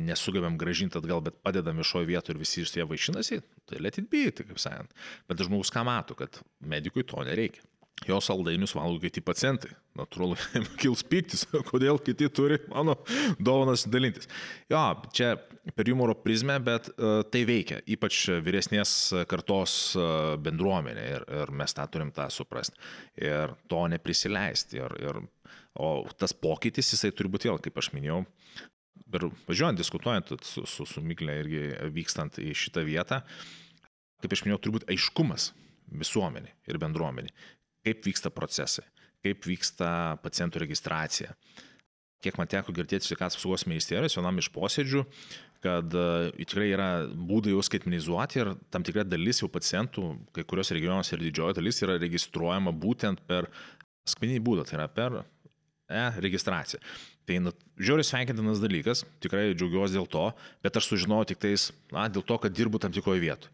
[0.07, 4.11] nesugebėm gražinti atgal, bet padedam viešoje vietoje ir visi iš jie vaišinasi, tai let it
[4.11, 4.93] be, tai kaip sakant.
[5.29, 7.65] Bet žmogus ką mato, kad medikui to nereikia.
[8.05, 9.71] Jo saldainius valgo kiti pacientai.
[9.97, 10.37] Natūralu,
[10.83, 12.99] kils piktis, kodėl kiti turi mano
[13.41, 14.29] dovanas dalintis.
[14.73, 14.83] Jo,
[15.17, 15.37] čia
[15.75, 18.93] per humoro prizmę, bet uh, tai veikia, ypač vyresnės
[19.31, 22.79] kartos uh, bendruomenė ir, ir mes tą turim tą suprasti.
[23.19, 24.79] Ir to neprisileisti.
[24.79, 25.21] Ir, ir,
[25.83, 28.23] o tas pokytis, jisai turi būti vėl, kaip aš minėjau,
[29.17, 33.21] ir važiuojant, diskutuojant su, su, su Miklė irgi vykstant į šitą vietą,
[34.23, 35.51] kaip aš minėjau, turi būti aiškumas
[35.87, 37.35] visuomenė ir bendruomenė
[37.87, 38.85] kaip vyksta procesai,
[39.25, 39.89] kaip vyksta
[40.25, 41.35] pacientų registracija.
[42.25, 45.03] Kiek man teko girdėti sveikatos apsaugos ministerijos vienam iš posėdžių,
[45.65, 50.73] kad uh, tikrai yra būdai jau skaitmenizuoti ir tam tikra dalis jau pacientų, kai kurios
[50.75, 53.51] regionuose ir didžioji dalis yra registruojama būtent per
[54.09, 55.21] skaitmeninį būdą, tai yra per
[55.87, 56.81] e-registraciją.
[57.27, 57.53] Tai nu,
[57.83, 60.27] žiūri sveikintinas dalykas, tikrai džiaugiuosi dėl to,
[60.63, 63.51] bet aš sužinojau tik tais, na, dėl to, kad dirbu tam tikroje vietoje.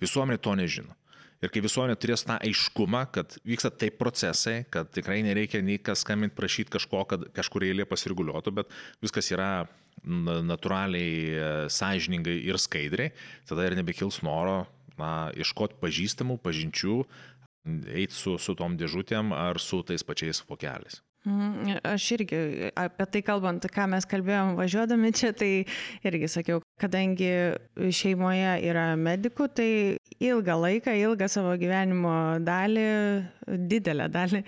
[0.00, 0.96] Visuomenė to nežino.
[1.44, 6.00] Ir kai visuomenė turės tą aiškumą, kad vyksta taip procesai, kad tikrai nereikia nei kas
[6.00, 8.72] skambinti prašyti kažko, kad kažkur eilė pasirguliuotų, bet
[9.04, 9.66] viskas yra
[10.04, 13.12] natūraliai, e, sąžiningai ir skaidriai,
[13.48, 14.64] tada ir nebekils noro
[15.00, 16.98] na, iškoti pažįstamų, pažinčių,
[17.92, 21.02] eiti su, su tom dėžutėm ar su tais pačiais vokeliais.
[21.24, 22.38] Mhm, aš irgi
[22.76, 25.64] apie tai kalbant, ką mes kalbėjom važiuodami čia, tai
[26.04, 27.30] irgi sakiau, kadangi
[27.96, 29.70] šeimoje yra medikų, tai
[30.20, 32.86] ilgą laiką, ilgą savo gyvenimo dalį,
[33.72, 34.44] didelę dalį,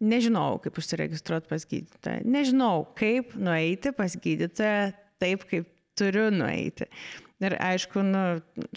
[0.00, 2.24] nežinau, kaip užsiregistruoti pas gydytoją.
[2.24, 5.68] Nežinau, kaip nueiti pas gydytoją taip, kaip
[5.98, 6.88] turiu nueiti.
[7.44, 8.22] Ir aišku, nu,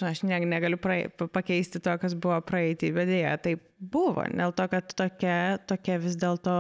[0.06, 4.28] aš ne, negaliu prae, pakeisti to, kas buvo praeitį, bet dėja, taip buvo.
[4.30, 5.38] Dėl to, kad tokia,
[5.70, 6.58] tokia vis dėlto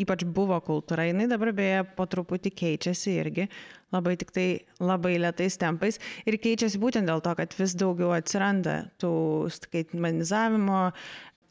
[0.00, 3.48] ypač buvo kultūra, jinai dabar beje po truputį keičiasi irgi,
[3.94, 4.46] labai tik tai
[4.82, 6.00] labai lietais tempais.
[6.28, 9.14] Ir keičiasi būtent dėl to, kad vis daugiau atsiranda tų
[9.54, 10.86] skaitmenizavimo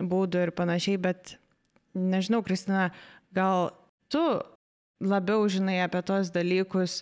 [0.03, 1.37] būdų ir panašiai, bet
[1.93, 2.89] nežinau, Kristina,
[3.35, 3.71] gal
[4.11, 4.23] tu
[5.03, 7.01] labiau žinai apie tos dalykus,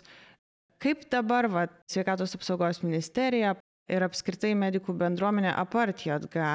[0.82, 3.52] Kaip dabar va, sveikatos apsaugos ministerija
[3.90, 6.46] ir apskritai medikų bendruomenė apart JG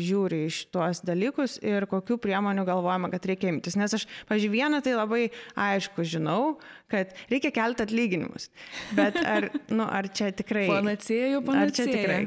[0.00, 3.76] žiūri iš tuos dalykus ir kokių priemonių galvojama, kad reikia imtis.
[3.80, 5.22] Nes aš, pažiūrėjau, vieną tai labai
[5.60, 6.56] aišku žinau,
[6.90, 8.48] kad reikia kelti atlyginimus.
[8.96, 10.66] Bet ar, nu, ar čia tikrai...
[10.70, 11.66] Panacėjų, panacėjų.
[11.66, 12.22] Ar čia tikrai?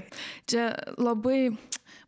[0.50, 0.68] Čia
[1.02, 1.40] labai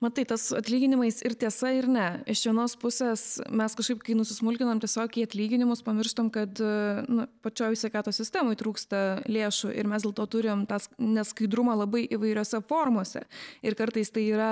[0.03, 2.05] Matai, tas atlyginimais ir tiesa, ir ne.
[2.29, 6.59] Iš vienos pusės mes kažkaip, kai nusismulkinam tiesiog į atlyginimus, pamirštam, kad
[7.07, 12.61] nu, pačioje sveikatos sistemoje trūksta lėšų ir mes dėl to turim tą neskaidrumą labai įvairiose
[12.67, 13.23] formose.
[13.65, 14.51] Ir kartais tai yra,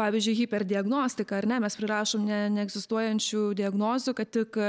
[0.00, 4.60] pavyzdžiui, hiperdiagnostika, ar ne, mes prirašom ne, neegzistuojančių diagnozių, kad tik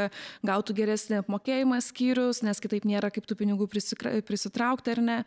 [0.48, 5.20] gautų geresnį apmokėjimą skyrius, nes kitaip nėra kaip tų pinigų prisitraukti ar ne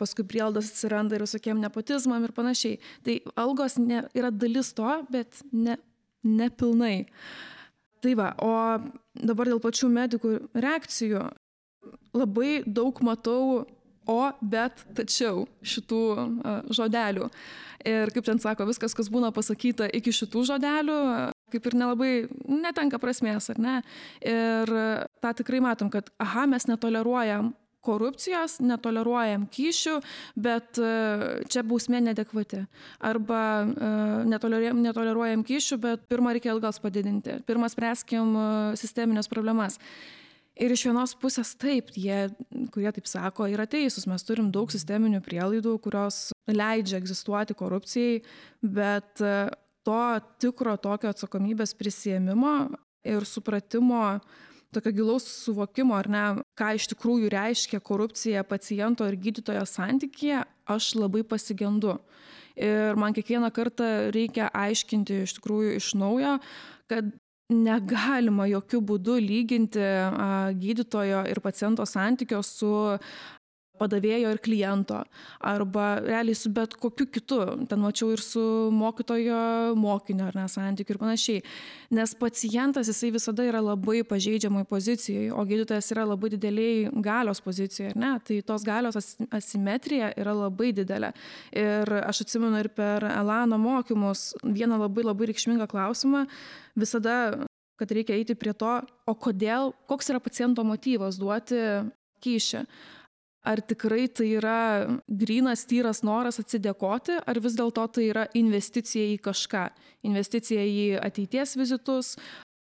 [0.00, 2.80] paskui prieldos atsiranda ir visokiem nepotizmam ir panašiai.
[3.06, 5.78] Tai algos ne, yra dalis to, bet ne,
[6.24, 7.06] ne pilnai.
[8.04, 8.52] Tai va, o
[9.16, 11.24] dabar dėl pačių medikų reakcijų
[12.16, 13.64] labai daug matau
[14.06, 16.02] o, bet, tačiau šitų
[16.74, 17.28] žodelių.
[17.86, 20.98] Ir kaip ten sako, viskas, kas būna pasakyta iki šitų žodelių,
[21.54, 22.12] kaip ir nelabai
[22.50, 23.76] netenka prasmės, ar ne?
[24.26, 24.72] Ir
[25.22, 27.52] tą tikrai matom, kad, aha, mes netoleruojam
[27.86, 29.96] korupcijos, netoleruojam kyšių,
[30.42, 30.90] bet e,
[31.52, 32.64] čia bausmė nedekvati.
[33.06, 33.90] Arba e,
[34.32, 37.40] netoleruojam, netoleruojam kyšių, bet pirmą reikia algas padidinti.
[37.48, 38.46] Pirmą spręskim e,
[38.80, 39.80] sisteminės problemas.
[40.56, 42.30] Ir iš vienos pusės taip, jie,
[42.72, 44.08] kurie taip sako, yra teisūs.
[44.08, 48.22] Mes turim daug sisteminių prielaidų, kurios leidžia egzistuoti korupcijai,
[48.64, 50.00] bet to
[50.40, 52.54] tikro tokio atsakomybės prisėmimo
[53.06, 56.24] ir supratimo uh, tokio gilaus suvokimo, ar ne,
[56.58, 61.98] ką iš tikrųjų reiškia korupcija paciento ir gydytojo santykėje, aš labai pasigendu.
[62.56, 66.38] Ir man kiekvieną kartą reikia aiškinti iš tikrųjų iš naujo,
[66.88, 67.10] kad
[67.52, 69.84] negalima jokių būdų lyginti
[70.58, 72.72] gydytojo ir paciento santykio su
[73.78, 75.02] padavėjo ir kliento,
[75.40, 78.42] arba realiai su bet kokiu kitu, ten mačiau ir su
[78.74, 81.42] mokytojo mokinio ar nesantykiu ir panašiai.
[81.96, 87.94] Nes pacientas jisai visada yra labai pažeidžiamai pozicijoje, o gydytojas yra labai dideliai galios pozicijoje,
[87.96, 88.14] ne?
[88.26, 88.98] Tai tos galios
[89.30, 91.12] asimetrija yra labai didelė.
[91.56, 96.26] Ir aš atsimenu ir per Elano mokymus vieną labai labai reikšmingą klausimą
[96.76, 98.72] visada kad reikia eiti prie to,
[99.06, 101.60] o kodėl, koks yra paciento motyvas duoti
[102.24, 102.64] kyšį
[103.46, 104.58] ar tikrai tai yra
[105.06, 109.68] grynas, tyras noras atsidėkoti, ar vis dėlto tai yra investicija į kažką,
[110.10, 112.16] investicija į ateities vizitus,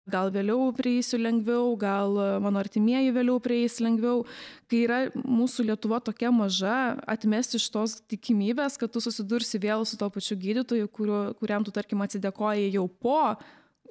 [0.09, 4.25] gal vėliau prieisiu lengviau, gal mano artimieji vėliau prieis lengviau.
[4.71, 9.99] Kai yra mūsų Lietuva tokia maža, atmesti iš tos tikimybės, kad tu susidursi vėl su
[10.01, 13.37] to pačiu gydytoju, kuriu, kuriam tu, tarkim, atsidėkoji jau po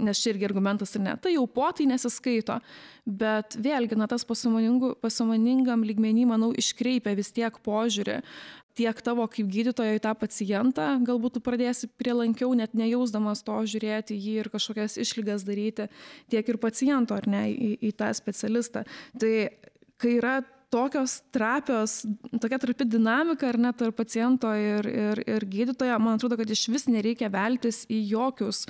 [0.02, 2.58] nes čia irgi argumentas ar ne, tai jau po tai nesiskaito,
[3.04, 8.20] bet vėlgi, na, tas pasamoningam lygmenį, manau, iškreipia vis tiek požiūrį
[8.80, 14.16] tiek tavo kaip gydytojo į tą pacientą, galbūt tu pradėsi prielankiau, net nejausdamas to žiūrėti
[14.16, 15.90] jį ir kažkokias išlygas daryti,
[16.32, 18.86] tiek ir paciento, ar ne, į, į tą specialistą.
[19.20, 19.34] Tai
[20.00, 20.38] kai yra
[20.70, 22.04] tokios trapios,
[22.40, 26.68] tokia trapi dinamika ar net tarp paciento ir, ir, ir gydytojo, man atrodo, kad iš
[26.70, 28.64] vis nereikia veltis į jokius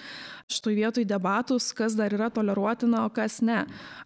[0.51, 3.61] šitoj vietoj debatus, kas dar yra toleruotina, o kas ne.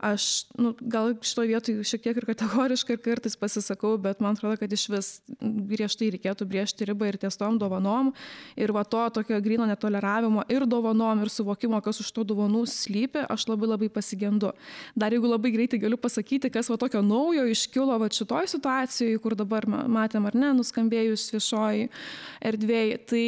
[0.04, 4.59] Aš nu, gal šitoj vietoj šiek tiek ir kategoriškai ir kartais pasisakau, bet man atrodo,
[4.61, 5.09] kad iš vis
[5.40, 8.12] griežtai reikėtų briežti ribą ir ties tom dovanom.
[8.59, 13.24] Ir va to tokio grino netoleravimo ir dovanom ir suvokimo, kas už to dovanų slypi,
[13.30, 14.52] aš labai labai pasigendu.
[14.98, 19.20] Dar jeigu labai greitai galiu pasakyti, kas va tokio naujo iškilo kilo va šitoj situacijai,
[19.20, 21.90] kur dabar matėm ar ne, nuskambėjus viešoji
[22.48, 22.98] erdvėjai.
[23.10, 23.26] Tai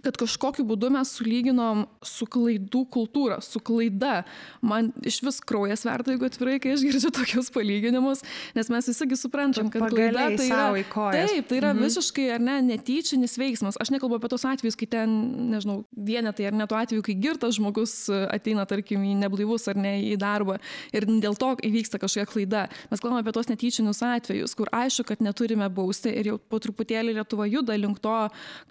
[0.00, 4.22] kad kažkokiu būdu mes sulyginom su klaidų kultūra, su klaida.
[4.64, 8.22] Man iš vis kraujas verda, jeigu atvirai, kai aš girdžiu tokius palyginimus,
[8.56, 11.84] nes mes visigi suprantam, kad klaida tai yra, taip, tai yra mhm.
[11.84, 13.78] visiškai ar ne netyčinis veiksmas.
[13.82, 15.12] Aš nekalbu apie tos atvejus, kai ten,
[15.52, 17.94] nežinau, vienetai ar ne tuo atveju, kai girtas žmogus
[18.32, 20.58] ateina, tarkim, į neblaivus ar ne į darbą
[20.96, 22.64] ir dėl to įvyksta kažkokia klaida.
[22.90, 27.18] Mes kalbame apie tos netyčinius atvejus, kur aišku, kad neturime bausti ir jau po truputėlį
[27.20, 28.16] Lietuva juda link to,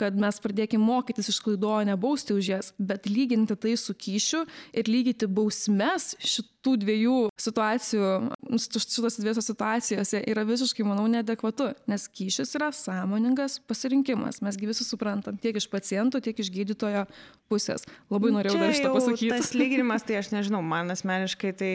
[0.01, 3.76] kad mes pradėkime mokyti mokytis iš klaidų, o ne bausti už jas, bet lyginti tai
[3.78, 8.12] su kyšiu ir lygyti bausmes šitų dviejų situacijų,
[8.56, 14.41] šitos dviejose situacijose yra visiškai, manau, neadekvatu, nes kyšis yra sąmoningas pasirinkimas.
[14.45, 17.06] Mesgi visi suprantam, tiek iš pacientų, tiek iš gydytojo
[17.52, 17.86] pusės.
[18.12, 19.36] Labai norėjau Čia dar šitą pasakyti.
[19.36, 21.74] Tas lyginimas, tai aš nežinau, man asmeniškai tai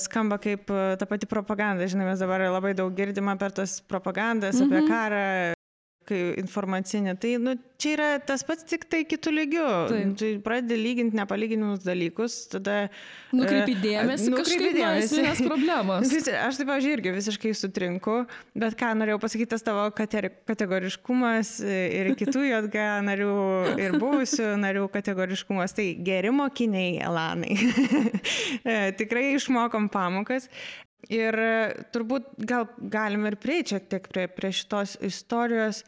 [0.00, 1.86] skamba kaip e, ta pati propaganda.
[1.86, 4.66] Žinai, mes dabar labai daug girdime per tas propagandas mm -hmm.
[4.66, 4.90] apie mhm.
[4.90, 5.54] karą,
[6.08, 9.68] kai informacinė, tai nu, čia yra tas pats tik tai kitų lygių.
[10.20, 12.88] Tai pradedi lyginti nepalyginimus dalykus, tada...
[13.34, 15.22] Nukreipi dėmesį, nukreipi dėmesį.
[15.26, 16.12] Nes problemos.
[16.46, 18.20] Aš taip, pavyzdžiui, irgi visiškai sutrinku,
[18.56, 23.34] bet ką norėjau pasakyti, tas tavo kategoriškumas ir kitų JG narių
[23.80, 27.58] ir buvusių narių kategoriškumas, tai geri mokiniai, Elanai.
[29.00, 30.48] Tikrai išmokom pamokas.
[31.12, 35.82] Ir e, turbūt gal galim ir prieiti šiek tiek prie, prie šitos istorijos.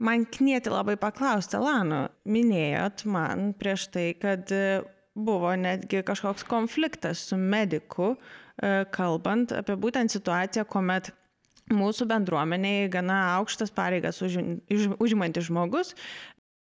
[0.00, 4.80] Man knieti labai paklausti, Lano, minėjot man prieš tai, kad e,
[5.18, 11.12] buvo netgi kažkoks konfliktas su mediku, e, kalbant apie būtent situaciją, kuomet
[11.70, 15.94] mūsų bendruomeniai gana aukštas pareigas užimantis žmogus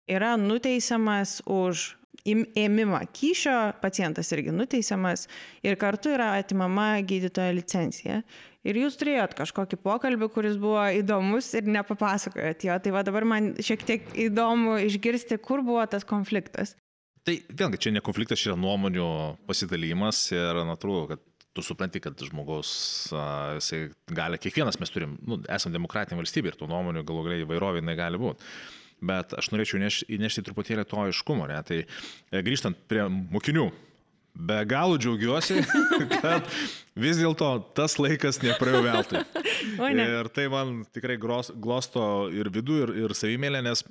[0.10, 5.28] yra nuteisiamas už ėmimą kyšio, pacientas irgi nuteisiamas
[5.66, 8.22] ir kartu yra atimama gydytojo licencija.
[8.68, 12.76] Ir jūs turėjot kažkokį pokalbį, kuris buvo įdomus ir nepapasakojot jo.
[12.84, 16.76] Tai va dabar man šiek tiek įdomu išgirsti, kur buvo tas konfliktas.
[17.24, 19.08] Tai vėlgi, čia ne konfliktas, čia yra nuomonių
[19.48, 21.24] pasidalymas ir natūralu, kad
[21.56, 22.72] tu supranti, kad žmogaus,
[23.58, 23.82] jisai
[24.16, 28.20] gali, kiekvienas mes turim, nu, esame demokratinė valstybė ir tų nuomonių galų galiai įvairovė negali
[28.22, 28.46] būti
[29.02, 31.48] bet aš norėčiau neš, įnešti truputėlį to aiškumo.
[31.50, 31.60] Ne?
[31.68, 33.70] Tai e, grįžtant prie mokinių,
[34.40, 35.62] be galo džiaugiuosi,
[36.22, 36.48] kad
[37.00, 39.24] vis dėlto tas laikas nepraėjo veltui.
[39.80, 40.06] Ne.
[40.20, 42.02] Ir tai man tikrai gros, glosto
[42.34, 43.82] ir vidų, ir, ir savimėlė, nes,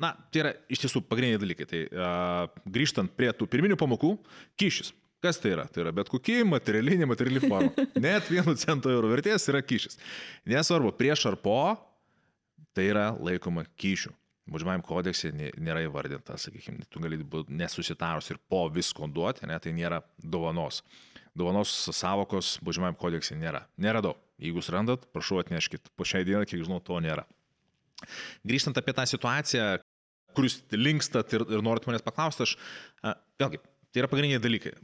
[0.00, 1.66] na, tai yra iš tiesų pagrindiniai dalykai.
[1.68, 4.14] Tai uh, grįžtant prie tų pirminių pamokų,
[4.60, 4.92] kyšis.
[5.24, 5.66] Kas tai yra?
[5.70, 7.86] Tai yra bet kokia materiali, nemateriali forma.
[8.06, 9.98] Net vieno cento euro vertės yra kyšis.
[10.48, 11.58] Nesvarbu, prieš ar po,
[12.76, 14.14] tai yra laikoma kyšiu.
[14.48, 19.74] Baudžiamajam kodekse nėra įvardinta, sakykime, tu gali būti nesusitarus ir po visko duoti, ne, tai
[19.76, 20.80] nėra dovanos.
[21.36, 23.66] Dovanos savokos baudžiamajam kodekse nėra.
[23.76, 24.14] Neradau.
[24.40, 25.90] Jeigu jūs randat, prašau atneškit.
[25.98, 27.26] Po šiai dienai, kiek žinau, to nėra.
[28.46, 29.66] Grįžtant apie tą situaciją,
[30.34, 32.54] kur jūs linkstat ir, ir norit manęs paklausti, aš
[33.02, 33.60] a, vėlgi,
[33.92, 34.74] tai yra pagrindiniai dalykai.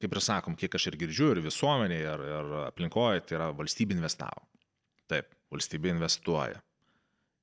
[0.00, 3.98] Kaip ir sakom, kiek aš ir girdžiu, ir visuomenėje, ir, ir aplinkoje, tai yra valstybė
[3.98, 4.46] investavo.
[5.10, 6.62] Taip, valstybė investuoja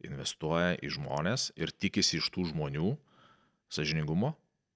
[0.06, 2.94] investuoja į žmonės ir tikisi iš tų žmonių
[3.74, 4.36] sažiningumo,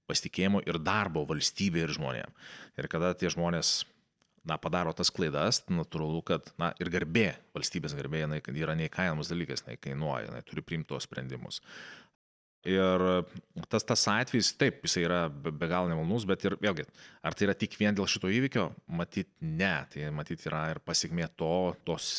[0.10, 2.36] pasitikėjimo ir darbo valstybė ir žmonėm.
[2.80, 3.82] Ir kada tie žmonės
[4.48, 9.66] na, padaro tas klaidas, natūralu, kad na, ir garbė, valstybės garbė, jinai yra neįkainamas dalykas,
[9.66, 11.62] jinai kainuoja, jinai turi priimti tos sprendimus.
[12.70, 13.02] Ir
[13.74, 16.86] tas, tas atvejis, taip, jisai yra be, be galo nemalnus, bet ir vėlgi,
[17.26, 18.68] ar tai yra tik vien dėl šito įvykio?
[18.94, 19.72] Matyt, ne.
[19.90, 21.56] Tai matyt yra ir pasiekmė to,
[21.90, 22.12] tos,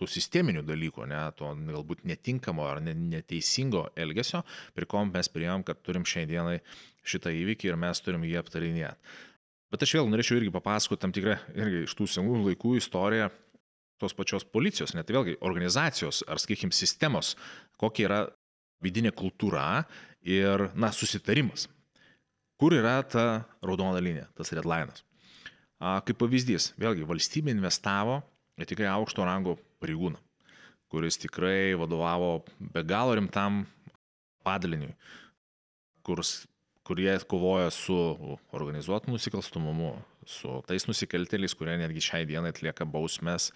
[0.00, 4.40] tų sisteminių dalykų, ne, to galbūt netinkamo ar neteisingo elgesio,
[4.72, 6.62] prie ko mes priejom, kad turim šiandienai
[7.04, 9.14] šitą įvykį ir mes turim jį aptarinėti.
[9.72, 13.28] Bet aš vėl norėčiau irgi papasakoti tam tikrą, irgi iš tų senų laikų istoriją
[14.00, 17.36] tos pačios policijos, net vėlgi organizacijos ar, sakykime, sistemos,
[17.80, 18.22] kokia yra
[18.82, 19.84] vidinė kultūra
[20.22, 21.68] ir, na, susitarimas.
[22.60, 25.02] Kur yra ta raudona linija, tas redlinas?
[25.82, 28.20] Kaip pavyzdys, vėlgi valstybė investavo
[28.60, 30.20] į tikrai aukšto rango pareigūną,
[30.92, 33.64] kuris tikrai vadovavo be galo rimtam
[34.46, 34.92] padaliniui,
[36.06, 36.44] kurs,
[36.86, 37.96] kurie kovoja su
[38.54, 43.50] organizuotu nusikalstamumu, su tais nusikaltėliais, kurie netgi šiai dienai atlieka bausmes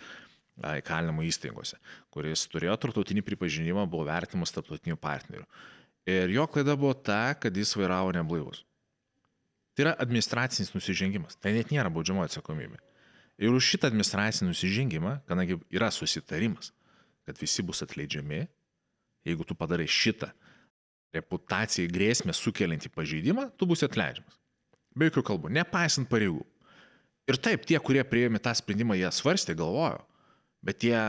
[0.57, 1.79] įkalinimo įstaigose,
[2.13, 5.45] kuris turėjo tarptautinį pripažinimą, buvo vertimas tarptautinių partnerių.
[6.07, 8.63] Ir jo klaida buvo ta, kad jis vairavo neblaivus.
[9.77, 12.79] Tai yra administracinis nusižengimas, tai net nėra baudžiamo atsakomybė.
[13.37, 16.71] Ir už šitą administracinį nusižengimą, kadangi yra susitarimas,
[17.29, 18.47] kad visi bus atleidžiami,
[19.29, 20.31] jeigu tu padarai šitą
[21.17, 24.39] reputacijai grėsmę sukeliantį pažeidimą, tu bus atleidžiamas.
[24.97, 26.41] Be jokių kalbų, nepaisant pareigų.
[27.29, 30.01] Ir taip, tie, kurie prieėmė tą sprendimą, jie svarstė, galvojo,
[30.67, 31.01] bet jie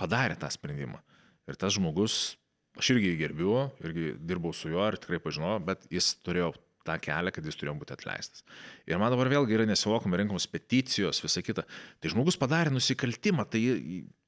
[0.00, 1.00] padarė tą sprendimą.
[1.48, 2.34] Ir tas žmogus
[2.78, 6.52] aš irgi jį gerbiu, irgi dirbau su juo ir tikrai pažinojau, bet jis turėjo
[6.84, 8.42] tą kelią, kad jis turėjo būti atleistas.
[8.88, 11.64] Ir man dabar vėlgi yra nesivokama rinkamos peticijos, visa kita.
[12.02, 13.62] Tai žmogus padarė nusikaltimą, tai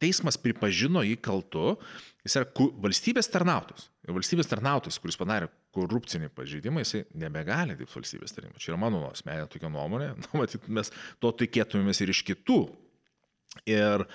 [0.01, 1.75] teismas pripažino jį kaltu,
[2.25, 3.91] jis yra valstybės tarnautojas.
[4.07, 8.63] Ir valstybės tarnautojas, kuris padarė korupcinį pažeidimą, jisai nebegali dirbti valstybės tarnybą.
[8.63, 12.63] Čia yra mano asmeninė tokia nuomonė, nu, matyt, mes to tikėtumėmės ir iš kitų.
[13.69, 14.09] Ir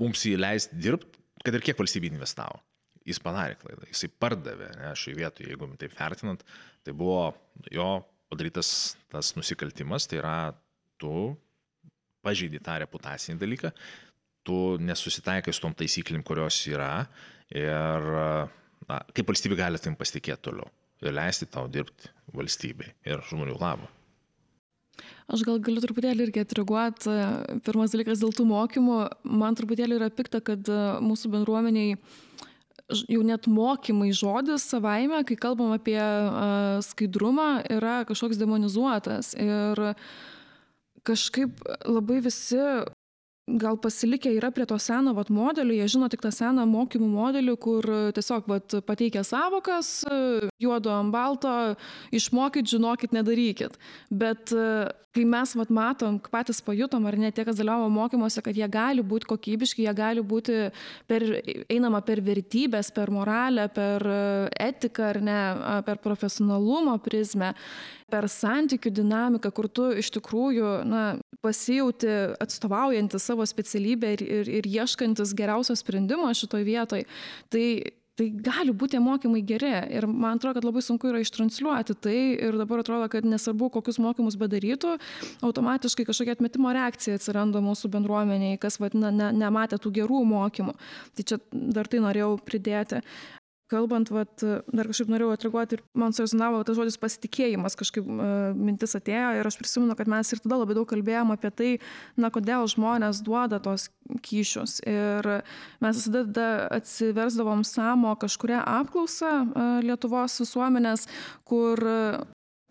[0.00, 2.60] mums jį leisti dirbti, kad ir kiek valstybė investavo
[3.08, 6.42] jis padarė klaidą, jisai pardavė, ne, šioje vietoje, jeigu taip vertinant,
[6.84, 7.30] tai buvo
[7.72, 7.88] jo
[8.30, 10.34] padarytas tas nusikaltimas, tai yra
[11.00, 11.32] tu
[12.24, 13.72] pažeidži tą reputacinį dalyką,
[14.46, 17.06] tu nesusitaikai su tom taisyklėm, kurios yra
[17.52, 18.10] ir
[18.88, 20.68] na, kaip valstybė gali tam pasitikėti toliau
[21.00, 23.88] ir leisti tau dirbti valstybei ir žmonių labą.
[25.30, 27.12] Aš gal galiu truputėlį irgi atreaguoti.
[27.66, 28.98] Pirmas dalykas dėl tų mokymų.
[29.30, 30.66] Man truputėlį yra pikta, kad
[31.04, 31.98] mūsų bendruomeniai
[32.90, 39.34] jau net mokymai žodis savaime, kai kalbam apie uh, skaidrumą, yra kažkoks demonizuotas.
[39.38, 39.94] Ir
[41.06, 42.58] kažkaip labai visi
[43.46, 47.56] gal pasilikę yra prie to seno vat, modelio, jie žino tik tą seną mokymų modelį,
[47.60, 50.04] kur tiesiog vat, pateikia savokas,
[50.62, 51.54] juodo ant balto,
[52.14, 53.78] išmokit, žinokit, nedarykit.
[54.10, 54.54] Bet
[55.10, 59.02] kai mes vat, matom, patys pajutom, ar ne tie, kas dalyvavo mokymuose, kad jie gali
[59.02, 60.58] būti kokybiški, jie gali būti
[61.10, 61.26] per,
[61.72, 64.06] einama per vertybės, per moralę, per
[64.54, 65.40] etiką, ar ne,
[65.86, 67.54] per profesionalumo prizmę
[68.10, 71.04] per santykių dinamiką, kur tu iš tikrųjų na,
[71.44, 72.10] pasijauti
[72.42, 77.08] atstovaujantis savo specialybę ir, ir, ir ieškantis geriausio sprendimo šitoje vietoje,
[77.52, 77.64] tai
[78.20, 79.72] tai gali būti tie mokymai geri.
[79.96, 84.00] Ir man atrodo, kad labai sunku yra ištransliuoti tai ir dabar atrodo, kad nesvarbu, kokius
[84.02, 84.96] mokymus bedarytų,
[85.46, 90.76] automatiškai kažkokia atmetimo reakcija atsiranda mūsų bendruomeniai, kas vadina, ne, nematė tų gerų mokymų.
[91.16, 93.00] Tai čia dar tai norėjau pridėti
[93.70, 98.96] kalbant, vat, dar kažkaip norėjau atreaguoti ir man surezonavo tas žodis pasitikėjimas, kažkaip uh, mintis
[98.98, 101.70] atėjo ir aš prisimenu, kad mes ir tada labai daug kalbėjom apie tai,
[102.20, 103.88] na, kodėl žmonės duoda tos
[104.26, 104.80] kyšius.
[104.90, 105.30] Ir
[105.84, 111.06] mes visada atsiversdavom samo kažkuria apklausą uh, Lietuvos visuomenės,
[111.48, 111.86] kur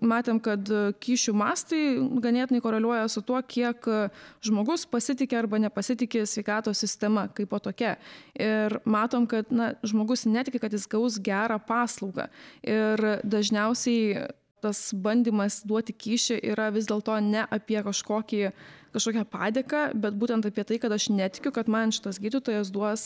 [0.02, 0.70] matėm, kad
[1.04, 1.82] kyšių mastai
[2.24, 3.86] ganėtinai koreliuoja su tuo, kiek
[4.46, 7.96] žmogus pasitikė arba nepasitikė sveikatos sistema kaip po tokia.
[8.40, 12.30] Ir matom, kad na, žmogus netiki, kad jis gaus gerą paslaugą.
[12.64, 14.28] Ir dažniausiai
[14.64, 18.42] tas bandymas duoti kyšį yra vis dėlto ne apie kažkokį,
[18.96, 23.06] kažkokią padėką, bet būtent apie tai, kad aš netikiu, kad man šitas gydytojas duos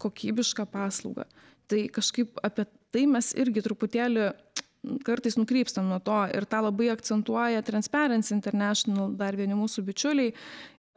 [0.00, 1.26] kokybišką paslaugą.
[1.66, 4.30] Tai kažkaip apie tai mes irgi truputėlį
[5.06, 10.34] kartais nukrypstam nuo to ir tą labai akcentuoja Transparency International, dar vieni mūsų bičiuliai,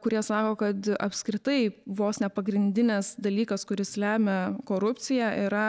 [0.00, 5.68] kurie sako, kad apskritai vos ne pagrindinės dalykas, kuris lemia korupciją, yra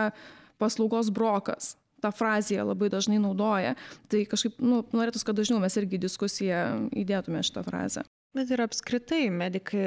[0.62, 1.76] paslaugos brokas.
[2.02, 3.76] Ta frazė labai dažnai naudoja.
[4.10, 6.64] Tai kažkaip, nu, norėtųsi, kad dažniau mes irgi diskusiją
[6.98, 8.06] įdėtume šitą frazę.
[8.34, 9.84] Bet ir apskritai medikai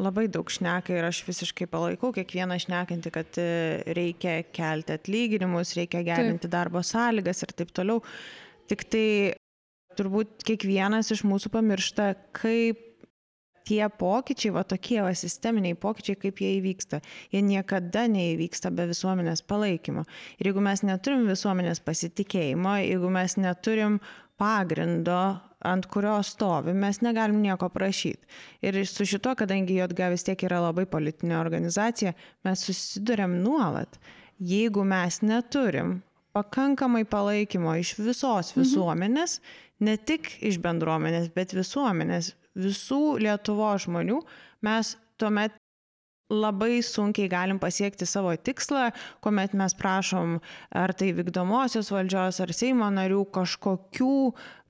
[0.00, 3.46] labai daug šneka ir aš visiškai palaikau kiekvieną šnekantį, kad e,
[3.96, 8.02] reikia kelti atlyginimus, reikia gerinti darbo sąlygas ir taip toliau.
[8.68, 9.06] Tik tai
[9.96, 12.82] turbūt kiekvienas iš mūsų pamiršta, kaip
[13.66, 17.00] tie pokyčiai, va tokie va sisteminiai pokyčiai, kaip jie įvyksta.
[17.32, 20.04] Jie niekada neįvyksta be visuomenės palaikymo.
[20.38, 23.98] Ir jeigu mes neturim visuomenės pasitikėjimo, jeigu mes neturim
[24.38, 25.20] pagrindo
[25.64, 28.26] ant kurio stovim, mes negalim nieko prašyti.
[28.66, 32.12] Ir su šito, kadangi JG vis tiek yra labai politinė organizacija,
[32.44, 33.98] mes susidurėm nuolat.
[34.36, 36.00] Jeigu mes neturim
[36.36, 38.62] pakankamai palaikymo iš visos mhm.
[38.62, 39.86] visuomenės, mhm.
[39.88, 44.20] ne tik iš bendruomenės, bet visuomenės, visų Lietuvo žmonių,
[44.64, 45.56] mes tuomet
[46.32, 48.90] labai sunkiai galim pasiekti savo tikslą,
[49.22, 50.38] kuomet mes prašom
[50.74, 54.16] ar tai vykdomosios valdžios, ar Seimo narių kažkokių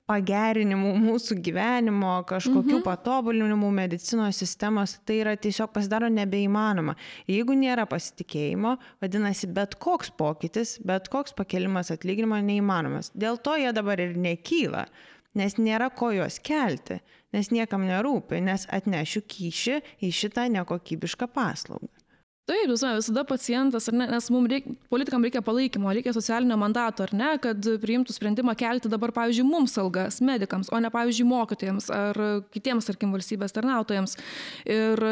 [0.07, 2.83] pagerinimų mūsų gyvenimo, kažkokių mhm.
[2.85, 6.95] patobulinimų medicinos sistemos, tai yra tiesiog pasidaro nebeįmanoma.
[7.27, 13.11] Jeigu nėra pasitikėjimo, vadinasi, bet koks pokytis, bet koks pakelimas atlyginimo neįmanomas.
[13.17, 14.87] Dėl to jie dabar ir nekyla,
[15.37, 17.01] nes nėra ko juos kelti,
[17.35, 21.96] nes niekam nerūpi, nes atnešiu kyšį į šitą nekokybišką paslaugą.
[22.47, 27.11] Taip, visada, visada pacientas, ne, nes mums reikia, politikam reikia palaikymo, reikia socialinio mandato, ar
[27.11, 32.19] ne, kad priimtų sprendimą kelti dabar, pavyzdžiui, mums algas, medikams, o ne, pavyzdžiui, mokytojams ar
[32.55, 34.15] kitiems, tarkim, valstybės tarnautojams.
[34.63, 35.03] Ir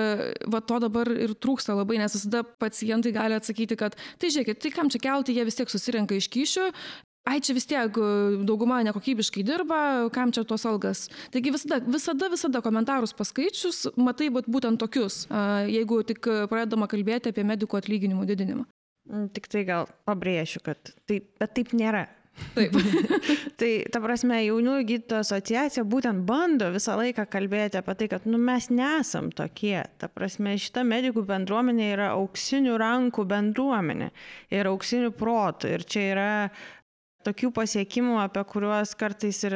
[0.53, 4.71] va to dabar ir trūksta labai, nes visada pacientai gali atsakyti, kad tai žiūrėkit, tai
[4.77, 6.69] kam čia kelti, jie vis tiek susirenka iš kyšių,
[7.25, 7.99] ai čia vis tiek
[8.47, 9.79] dauguma nekokybiškai dirba,
[10.15, 11.07] kam čia tos algas.
[11.33, 15.25] Taigi visada, visada, visada komentarus paskaičius, matai būt būtent tokius,
[15.71, 18.67] jeigu tik pradedama kalbėti apie medikų atlyginimų didinimą.
[19.05, 22.07] Mm, tik tai gal pabrėšiu, kad taip, bet taip nėra.
[22.55, 22.73] Taip.
[23.59, 28.39] tai, ta prasme, jaunųjų gydytojų asociacija būtent bando visą laiką kalbėti apie tai, kad nu,
[28.41, 29.77] mes nesam tokie.
[30.01, 34.09] Ta prasme, šita medikų bendruomenė yra auksinių rankų bendruomenė
[34.57, 35.75] ir auksinių protų.
[35.77, 36.31] Ir čia yra
[37.25, 39.55] tokių pasiekimų, apie kuriuos kartais ir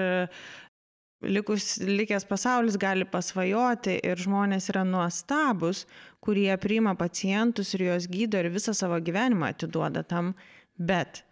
[1.22, 5.86] likus, likęs pasaulis gali pasvajoti ir žmonės yra nuostabus,
[6.24, 10.34] kurie priima pacientus ir juos gydo ir visą savo gyvenimą atiduoda tam.
[10.80, 11.24] Bet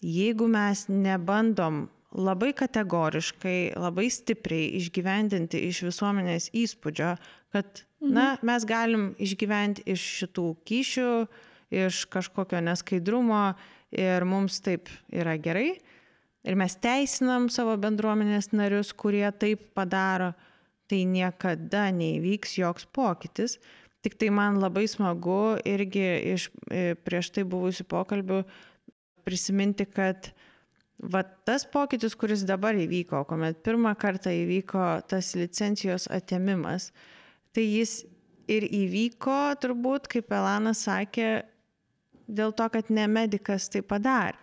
[0.00, 7.16] jeigu mes nebandom labai kategoriškai, labai stipriai išgyvendinti iš visuomenės įspūdžio,
[7.52, 8.46] kad, na, mhm.
[8.48, 11.10] mes galim išgyventi iš šitų kyšių,
[11.76, 13.50] iš kažkokio neskaidrumo
[13.94, 15.76] ir mums taip yra gerai,
[16.46, 20.32] ir mes teisinam savo bendruomenės narius, kurie taip padaro,
[20.86, 23.58] tai niekada neįvyks joks pokytis.
[24.06, 28.44] Tik tai man labai smagu irgi iš e, prieš tai buvusių pokalbių
[29.26, 30.30] prisiminti, kad
[31.02, 36.92] va tas pokytis, kuris dabar įvyko, kuomet pirmą kartą įvyko tas licencijos atėmimas,
[37.50, 38.04] tai jis
[38.46, 41.42] ir įvyko turbūt, kaip Elanas sakė,
[42.28, 44.38] dėl to, kad ne medikas tai padarė.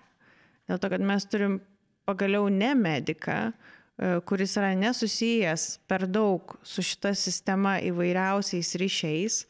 [0.69, 1.59] Dėl to, kad mes turim
[2.07, 9.43] pagaliau ne mediką, e, kuris yra nesusijęs per daug su šita sistema įvairiausiais ryšiais,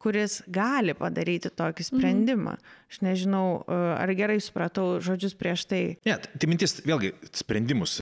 [0.00, 1.88] kuris gali padaryti tokį mhm.
[1.88, 2.54] sprendimą.
[2.56, 2.76] Mhm.
[2.92, 5.82] Aš nežinau, e, ar gerai supratau žodžius prieš tai.
[6.08, 7.98] Ne, tai mintis, vėlgi, sprendimus,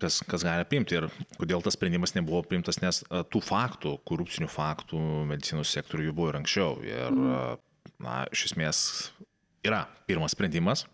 [0.00, 1.08] kas, kas gali priimti ir
[1.40, 5.00] kodėl tas sprendimas nebuvo priimtas, nes e, tų faktų, korupcinių faktų
[5.32, 6.78] medicinos sektoriuje buvo ir anksčiau.
[6.84, 7.66] Ir, mhm.
[8.02, 8.80] Na, iš esmės,
[9.66, 10.86] yra pirmas sprendimas,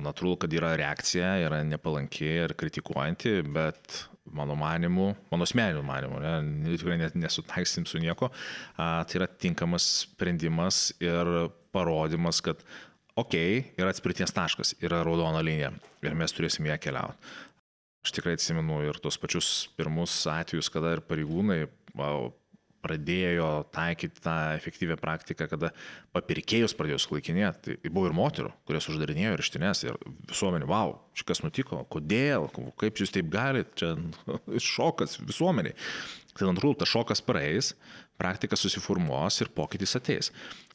[0.00, 3.98] Natūralu, kad yra reakcija, yra nepalanki ir kritikuojanti, bet
[4.32, 8.30] mano manimu, mano asmeniniu manimu, ne, tikrai nesutaiksim su nieko,
[8.76, 11.28] a, tai yra tinkamas sprendimas ir
[11.74, 12.62] parodimas, kad
[13.18, 15.72] okei, okay, yra atspirties taškas, yra raudona linija
[16.06, 17.34] ir mes turėsim ją keliauti.
[18.02, 21.66] Aš tikrai atsimenu ir tos pačius pirmus atvejus, kada ir pareigūnai
[22.82, 25.70] pradėjo taikyti tą efektyvę praktiką, kada
[26.14, 27.76] papirkėjus pradėjo sulaikinėti.
[27.82, 29.98] Tai buvo ir moterų, kurios uždarinėjo irštinės ir
[30.30, 32.48] visuomenė, wow, čia kas nutiko, kodėl,
[32.80, 33.94] kaip jūs taip galite, čia
[34.72, 35.76] šokas visuomeniai.
[36.32, 37.74] Tai natūralu, tas šokas praeis,
[38.20, 40.30] praktika susiformuos ir pokytis ateis.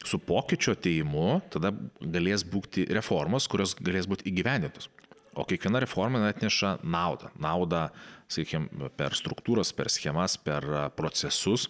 [0.06, 4.92] Su pokyčio ateimu tada galės būti reformos, kurios galės būti įgyvendintos.
[5.38, 7.30] O kiekviena reforma atneša naudą.
[7.42, 7.88] Naudą,
[8.32, 10.66] sakykime, per struktūras, per schemas, per
[10.98, 11.68] procesus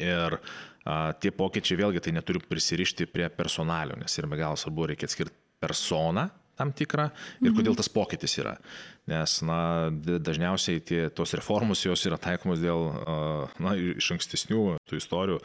[0.00, 4.92] Ir a, tie pokyčiai vėlgi tai neturi prisirišti prie personalio, nes ir be galo svarbu
[4.92, 6.28] reikia atskirti personą
[6.58, 7.08] tam tikrą
[7.40, 7.58] ir mhm.
[7.58, 8.56] kodėl tas pokytis yra.
[9.10, 12.84] Nes na, dažniausiai tie, tos reformos jos yra taikomos dėl
[13.58, 15.40] na, iš ankstesnių tų istorijų,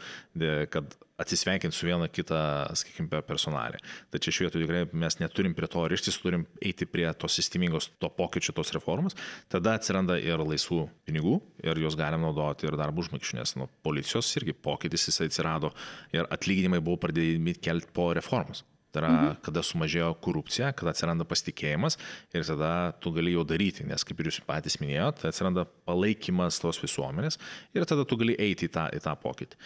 [0.70, 2.40] kad atsisveikinti su viena kita,
[2.78, 3.82] sakykime, personalė.
[4.14, 8.12] Tačiau šioje atveju tikrai mes neturim prie to ryštis, turim eiti prie tos sistemingos, to
[8.14, 9.18] pokyčio, tos reformos.
[9.50, 14.30] Tada atsiranda ir laisvų pinigų ir juos galim naudoti ir darbo užmokesčių, nes nu, policijos
[14.38, 15.74] irgi pokytis jisai atsirado
[16.14, 18.62] ir atlyginimai buvo pradėti kelti po reformos.
[18.98, 19.34] Tai yra, mhm.
[19.46, 22.00] kada sumažėjo korupcija, kada atsiranda pasitikėjimas
[22.34, 22.70] ir tada
[23.04, 27.38] tu gali jau daryti, nes kaip ir jūs patys minėjote, atsiranda palaikymas tos visuomenės
[27.78, 29.60] ir tada tu gali eiti į tą, į tą pokytį.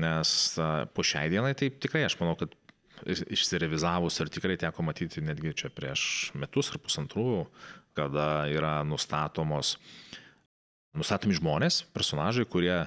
[0.00, 0.32] Nes
[0.96, 2.56] po šiai dienai tai tikrai aš manau, kad
[3.04, 7.44] išsirevizavus ir tikrai teko matyti netgi čia prieš metus ar pusantrų,
[7.98, 9.76] kada yra nustatomos,
[10.96, 12.86] nustatomi žmonės, personažai, kurie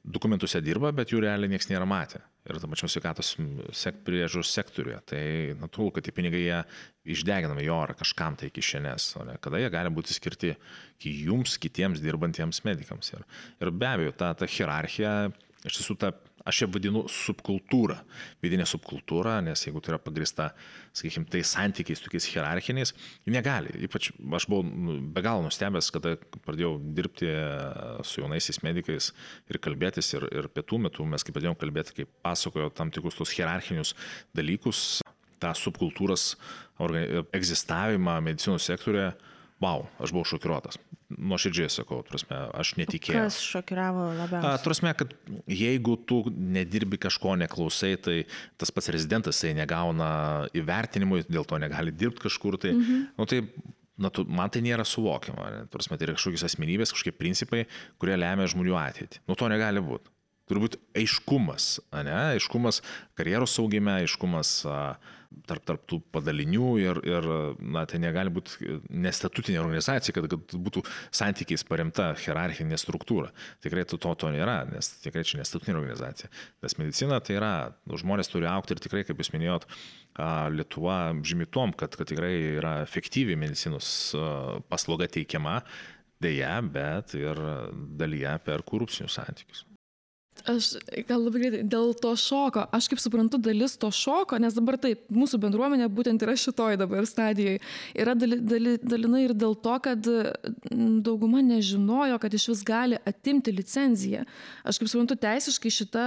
[0.00, 3.34] dokumentuose dirba, bet jų realiai niekas nėra matę ir tam pačiam sveikatos
[3.76, 5.00] sek, priežos sektoriuje.
[5.12, 5.22] Tai
[5.60, 6.60] natūralu, kad tie pinigai jie
[7.16, 10.54] išdeginami į orą kažkam tai kišenės, o ne kada jie gali būti skirti
[11.04, 13.12] jums, kitiems dirbantiems medikams.
[13.16, 13.26] Ir,
[13.60, 15.14] ir be abejo, ta, ta hierarchija,
[15.64, 16.14] iš tiesų ta
[16.48, 17.98] Aš ją vadinu subkultūra,
[18.40, 20.46] vidinė subkultūra, nes jeigu tai yra pagrista,
[20.96, 22.94] sakykime, tai santykiais tokiais hierarchiniais,
[23.28, 23.74] negali.
[23.84, 26.14] Ypač aš buvau nu, be galo nustebęs, kada
[26.46, 27.44] pradėjau dirbti e,
[28.08, 29.10] su jaunaisiais medikais
[29.52, 33.34] ir kalbėtis ir, ir pietų metu mes kaip pradėjome kalbėti, kaip pasakojo tam tikrus tos
[33.36, 33.92] hierarchinius
[34.36, 35.02] dalykus,
[35.40, 36.34] tą subkultūros
[37.36, 39.12] egzistavimą medicinos sektorėje
[39.60, 40.80] wow, aš buvau šokiruotas.
[41.10, 43.24] Nuoširdžiai sakau, prasme, aš netikėjau.
[43.26, 44.62] Kas šokiravo labiausiai?
[44.62, 45.14] Prasme, kad
[45.50, 48.16] jeigu tu nedirbi kažko, neklausai, tai
[48.60, 50.10] tas pats rezidentas, tai negauna
[50.56, 53.02] įvertinimų, dėl to negali dirbti kažkur, tai, mhm.
[53.18, 53.42] nu, tai
[54.00, 55.66] na, tu, man tai nėra suvokiama.
[55.72, 57.66] Prasme, tai yra kažkokios asmenybės, kažkokie principai,
[58.00, 59.24] kurie lemia žmonių ateitį.
[59.28, 60.14] Nu, to negali būti.
[60.50, 62.80] turbūt aiškumas, ne, aiškumas
[63.14, 64.64] karjeros saugime, aiškumas
[65.46, 67.28] tarp, tarp tų padalinių ir, ir
[67.62, 70.82] na, tai negali būti nestatutinė organizacija, kad, kad būtų
[71.14, 73.30] santykiais paremta hierarchinė struktūra.
[73.64, 76.30] Tikrai to, to nėra, nes tikrai čia nestatutinė organizacija.
[76.64, 77.54] Nes medicina tai yra,
[77.86, 79.68] nu, žmonės turi aukti ir tikrai, kaip jūs minėjot,
[80.50, 84.10] Lietuva žymi tom, kad, kad tikrai yra efektyvi medicinos
[84.68, 85.60] paslauga teikiama,
[86.20, 87.40] dėja, bet ir
[88.00, 89.64] dalyje per korupcinius santykius.
[90.48, 90.74] Aš
[91.08, 95.02] gal labai greitai, dėl to šoko, aš kaip suprantu, dalis to šoko, nes dabar taip,
[95.12, 97.60] mūsų bendruomenė būtent yra šitoj dabar stadijoje,
[97.98, 100.08] yra dali, dali, dalinai ir dėl to, kad
[101.04, 104.24] dauguma nežinojo, kad iš vis gali atimti licenciją.
[104.64, 106.04] Aš kaip suprantu, teisiškai šita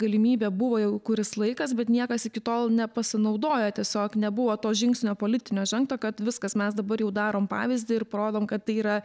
[0.00, 5.64] galimybė buvo jau kuris laikas, bet niekas iki tol nepasinaudojo, tiesiog nebuvo to žingsnio politinio
[5.68, 8.98] žengto, kad viskas mes dabar jau darom pavyzdį ir parodom, kad tai yra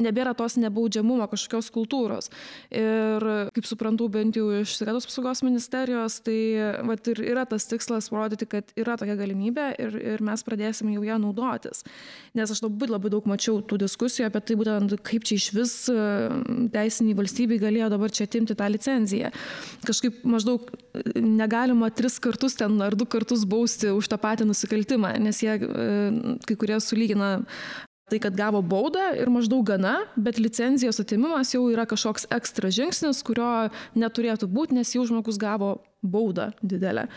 [0.00, 2.30] nebėra tos nebaudžiamumo kažkokios kultūros.
[2.74, 6.38] Ir kaip suprantu, bent jau iš sveikatos apsaugos ministerijos, tai
[6.88, 11.04] vat, ir yra tas tikslas parodyti, kad yra tokia galimybė ir, ir mes pradėsim jau
[11.06, 11.84] ją naudotis.
[12.38, 15.76] Nes aš labai labai daug mačiau tų diskusijų apie tai, būtent kaip čia iš vis
[16.72, 19.32] teisiniai valstybei galėjo dabar čia atimti tą licenciją.
[19.86, 20.70] Kažkaip maždaug
[21.16, 25.88] negalima tris kartus ten ar du kartus bausti už tą patį nusikaltimą, nes jie e,
[26.46, 27.34] kai kurie sulygina
[28.12, 33.22] tai, kad gavo baudą ir maždaug gana, bet licenzijos atimimas jau yra kažkoks ekstra žingsnis,
[33.26, 37.08] kurio neturėtų būti, nes jau žmogus gavo baudą didelę.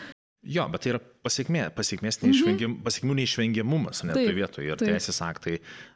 [0.46, 2.82] Jo, bet tai yra pasiekmė, pasiekmės neišvengiam, mhm.
[2.86, 4.68] pasiekmių neišvengiamumas net toje vietoje.
[4.70, 4.92] Ir taip.
[4.94, 5.56] teisės aktai,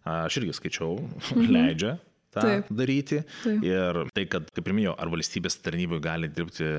[0.09, 1.51] aš irgi skaičiau, mhm.
[1.53, 1.93] leidžia
[2.33, 2.71] tą taip.
[2.81, 3.21] daryti.
[3.43, 3.67] Taip.
[3.67, 6.71] Ir tai, kad, kaip ir minėjau, ar valstybės tarnyboje gali dirbti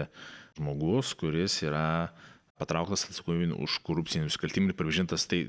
[0.59, 1.87] žmogus, kuris yra
[2.61, 5.45] patrauktas atsakomybėn už korupcinį nusikaltimą ir pripažintas te,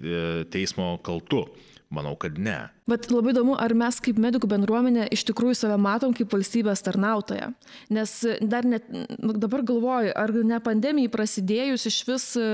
[0.53, 1.47] teismo kaltu.
[1.91, 2.55] Manau, kad ne.
[2.87, 7.49] Bet labai įdomu, ar mes kaip medikų bendruomenė iš tikrųjų save matom kaip valstybės tarnautoją.
[7.91, 12.47] Nes dar net nu, dabar galvoju, ar ne pandemijai prasidėjus iš vis e,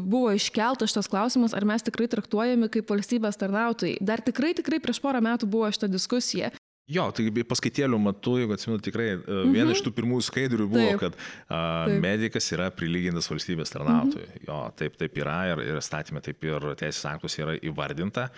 [0.00, 3.98] buvo iškeltas šitas klausimas, ar mes tikrai traktuojami kaip valstybės tarnautojai.
[4.00, 6.54] Dar tikrai, tikrai prieš porą metų buvo šita diskusija.
[6.90, 9.52] Jo, tai paskaitėlių metu, jeigu atsimenu, tikrai mm -hmm.
[9.54, 12.00] viena iš tų pirmųjų skaidrių buvo, taip, kad a, taip.
[12.02, 14.26] medikas yra prilygintas valstybės tarnautojui.
[14.26, 14.48] Mm -hmm.
[14.48, 18.30] Jo, taip, taip yra ir, ir statymė, taip ir teisės aktus yra įvardinta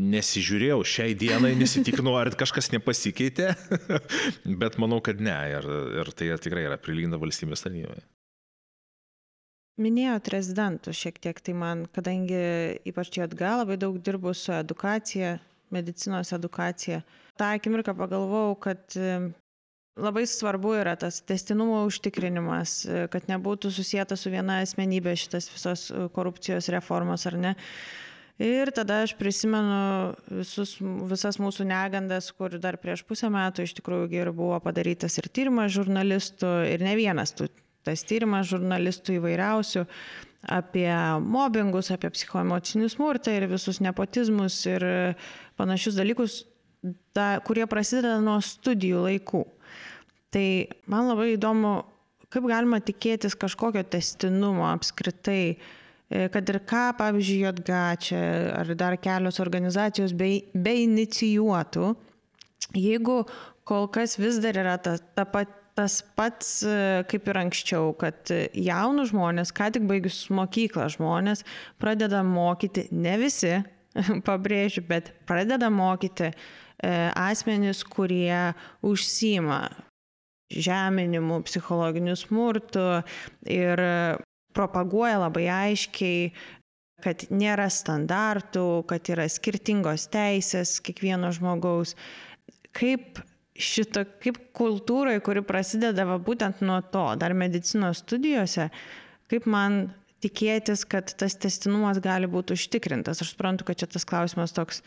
[0.00, 3.52] nesižiūrėjau šiai dienai, nesitikinau, ar kažkas nepasikeitė,
[4.62, 5.36] bet manau, kad ne.
[5.52, 5.68] Ir,
[6.00, 8.00] ir tai tikrai yra prilyginta valstybės tarnybai.
[9.80, 12.40] Minėjot rezidentų šiek tiek, tai man, kadangi
[12.88, 15.38] ypač čia atgal labai daug dirbu su edukacija,
[15.72, 17.00] medicinos edukacija,
[17.40, 18.98] tą akimirką pagalvojau, kad
[20.00, 22.82] labai svarbu yra tas testinumo užtikrinimas,
[23.12, 27.56] kad nebūtų susijęta su viena asmenybė šitas visos korupcijos reformos ar ne.
[28.40, 34.08] Ir tada aš prisimenu visus, visas mūsų negandas, kur dar prieš pusę metų iš tikrųjų
[34.16, 37.50] ir buvo padarytas ir tyrimas žurnalistų, ir ne vienas tų,
[37.84, 39.84] tas tyrimas žurnalistų įvairiausių
[40.56, 40.88] apie
[41.20, 44.86] mobbingus, apie psichoemocinį smurtą ir visus nepotizmus ir
[45.60, 46.38] panašius dalykus,
[47.12, 49.42] ta, kurie prasideda nuo studijų laikų.
[50.32, 50.46] Tai
[50.88, 51.74] man labai įdomu,
[52.32, 55.58] kaip galima tikėtis kažkokio testinumo apskritai
[56.10, 58.20] kad ir ką, pavyzdžiui, JG čia
[58.58, 61.92] ar dar kelios organizacijos be, be inicijuotų,
[62.74, 63.22] jeigu
[63.68, 66.78] kol kas vis dar yra ta, ta pat, tas pats e,
[67.10, 71.44] kaip ir anksčiau, kad jaunus žmonės, ką tik baigus mokyklą žmonės,
[71.80, 73.60] pradeda mokyti, ne visi,
[74.28, 76.34] pabrėžiu, bet pradeda mokyti e,
[77.14, 78.50] asmenys, kurie
[78.86, 79.62] užsima
[80.50, 82.86] žeminimu, psichologiniu smurtu
[83.46, 83.82] ir
[84.56, 86.30] propaguoja labai aiškiai,
[87.00, 91.94] kad nėra standartų, kad yra skirtingos teisės kiekvieno žmogaus.
[92.76, 93.22] Kaip
[93.60, 98.68] šito, kaip kultūrai, kuri prasideda va, būtent nuo to, dar medicinos studijose,
[99.32, 99.82] kaip man
[100.20, 103.22] tikėtis, kad tas testinumas gali būti užtikrintas.
[103.22, 104.82] Aš suprantu, kad čia tas klausimas toks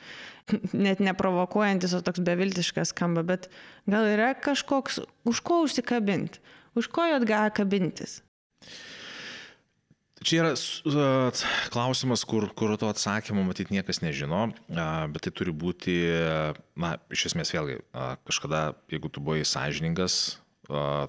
[0.86, 3.50] net neprovokuojantis, o toks beviltiškas skamba, bet
[3.90, 6.42] gal yra kažkoks, už ko užsikabinti,
[6.78, 8.22] už ko jot gali kabintis.
[10.24, 10.52] Čia yra
[11.74, 15.98] klausimas, kur, kur to atsakymo matyt niekas nežino, bet tai turi būti,
[16.80, 17.82] na, iš esmės vėlgi,
[18.28, 20.43] kažkada, jeigu tu buvai sąžiningas,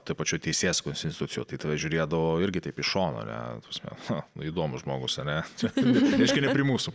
[0.06, 4.46] taip pačiu teisės konstitucijų, tai tave žiūrėdavo irgi taip iš šono, ne, Tusme, ha, nu,
[4.48, 5.40] įdomus žmogus, ne,
[6.18, 6.94] reiškia ne prie mūsų.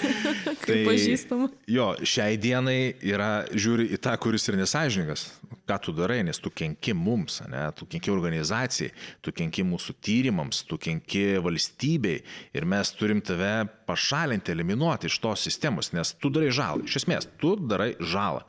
[0.66, 1.48] tai pažįstam.
[1.70, 5.26] Jo, šiai dienai yra, žiūri į tą, kuris yra nesažininkas,
[5.64, 8.92] ką tu darai, nes tu kenki mums, ne, tu kenki organizacijai,
[9.24, 12.20] tu kenki mūsų tyrimams, tu kenki valstybei
[12.54, 17.28] ir mes turim tave pašalinti, eliminuoti iš tos sistemos, nes tu darai žalą, iš esmės,
[17.40, 18.44] tu darai žalą.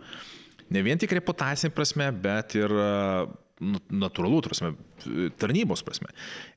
[0.73, 2.71] Ne vien tik reputacinė prasme, bet ir
[3.61, 4.73] natūralu, prasme,
[5.39, 6.11] tarnybos prasme.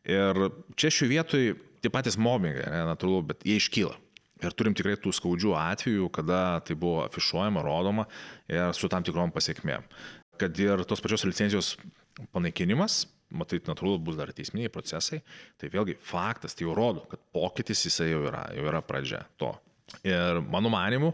[0.09, 3.97] Ir čia šiuo vietoj tie patys mobbingai, ne, natūralu, bet jie iškyla.
[4.39, 8.07] Ir turim tikrai tų skaudžių atvejų, kada tai buvo afišuojama, rodoma
[8.51, 9.87] ir su tam tikrom pasiekmėm.
[10.39, 11.73] Kad ir tos pačios licencijos
[12.35, 15.21] panaikinimas, matai, natūralu bus dar teisminiai procesai,
[15.59, 19.51] tai vėlgi faktas, tai jau rodo, kad pokytis jisai jau yra, jau yra pradžia to.
[20.07, 21.11] Ir mano manimu,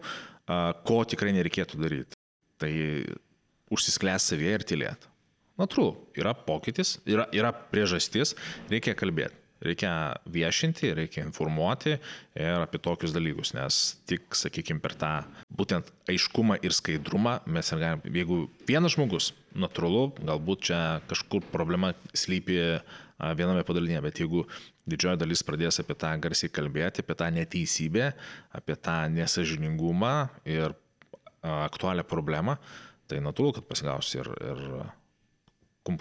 [0.85, 2.20] ko tikrai nereikėtų daryti,
[2.61, 2.72] tai
[3.72, 5.14] užsisklęs savyje ir tylėti.
[5.61, 8.34] Natūralu, yra pokytis, yra, yra priežastis,
[8.72, 9.92] reikia kalbėti reikia
[10.28, 15.12] viešinti, reikia informuoti ir apie tokius dalykus, nes tik, sakykime, per tą
[15.55, 18.38] būtent aiškumą ir skaidrumą mes ir galim, jeigu
[18.68, 20.80] vienas žmogus, natūralu, galbūt čia
[21.11, 22.61] kažkur problema slypi
[23.38, 24.44] viename padalinėje, bet jeigu
[24.90, 28.11] didžioji dalis pradės apie tą garsiai kalbėti, apie tą neteisybę,
[28.59, 30.16] apie tą nesažiningumą
[30.50, 30.74] ir
[31.44, 32.59] aktualią problemą,
[33.09, 34.62] tai natūralu, kad pasigaus ir, ir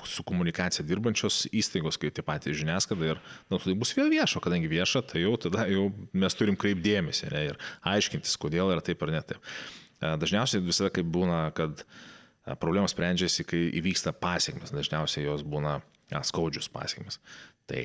[0.07, 3.21] su komunikacija dirbančios įstaigos, kaip tie patys žiniasklaida ir
[3.51, 7.45] nu, tai bus vėl viešo, kadangi vieša, tai jau tada jau mes turim kreipdėmėsi ne,
[7.51, 7.59] ir
[7.93, 9.53] aiškintis, kodėl yra taip ar ne taip.
[9.99, 15.79] E, dažniausiai visada kaip būna, kad e, problemos sprendžiasi, kai įvyksta pasiekmes, dažniausiai jos būna
[16.11, 17.19] ja, skaudžius pasiekmes.
[17.67, 17.83] Tai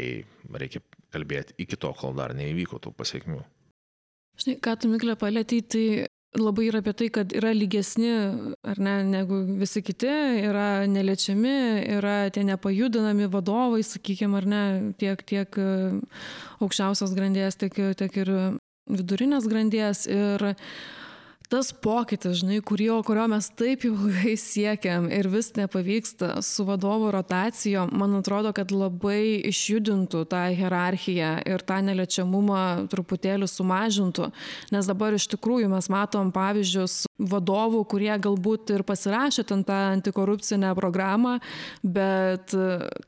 [0.59, 0.82] reikia
[1.14, 3.42] kalbėti iki to, kol dar neįvyko tų pasiekmių.
[4.38, 5.84] Žinai, ką tu Miklė palėtėjai, tai
[6.37, 8.11] labai yra apie tai, kad yra lygesni,
[8.68, 10.11] ar ne, negu visi kiti,
[10.45, 14.62] yra neliečiami, yra tie nepajudinami vadovai, sakykime, ar ne,
[15.01, 15.68] tiek, tiek e,
[16.61, 18.33] aukščiausios grandies, tiek, tiek ir
[18.89, 20.05] vidurinės grandies.
[20.11, 20.51] Ir
[21.49, 27.90] tas pokytis, žinai, kurio, kurio mes taip ilgai siekiam ir vis nepavyksta su vadovo rotacijom,
[27.96, 34.28] man atrodo, kad labai išjudintų tą hierarchiją ir tą neliečiamumą truputėlį sumažintų,
[34.74, 40.74] nes dabar iš tikrųjų mes matom pavyzdžius vadovų, kurie galbūt ir pasirašė ten tą antikorupcinę
[40.78, 41.38] programą,
[41.82, 42.53] bet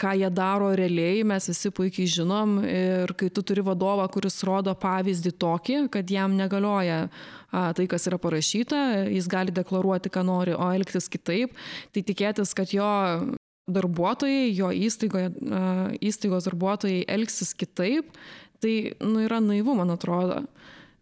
[0.01, 4.75] ką jie daro realiai, mes visi puikiai žinom ir kai tu turi vadovą, kuris rodo
[4.75, 7.05] pavyzdį tokį, kad jam negalioja
[7.51, 8.81] tai, kas yra parašyta,
[9.11, 11.57] jis gali deklaruoti, ką nori, o elgtis kitaip,
[11.95, 12.91] tai tikėtis, kad jo
[13.71, 15.33] darbuotojai, jo įstaigoje,
[16.03, 18.11] įstaigos darbuotojai elgsis kitaip,
[18.63, 20.43] tai nu, yra naivu, man atrodo.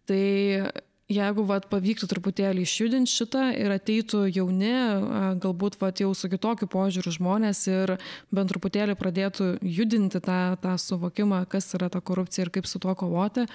[0.09, 0.23] Tai
[1.09, 4.73] jeigu vat, pavyktų truputėlį išjudinti šitą ir ateitų jauni,
[5.41, 7.95] galbūt vat, jau su kitokiu požiūriu žmonės ir
[8.33, 12.93] bent truputėlį pradėtų judinti tą, tą suvokimą, kas yra ta korupcija ir kaip su tuo
[12.97, 13.47] kovoti,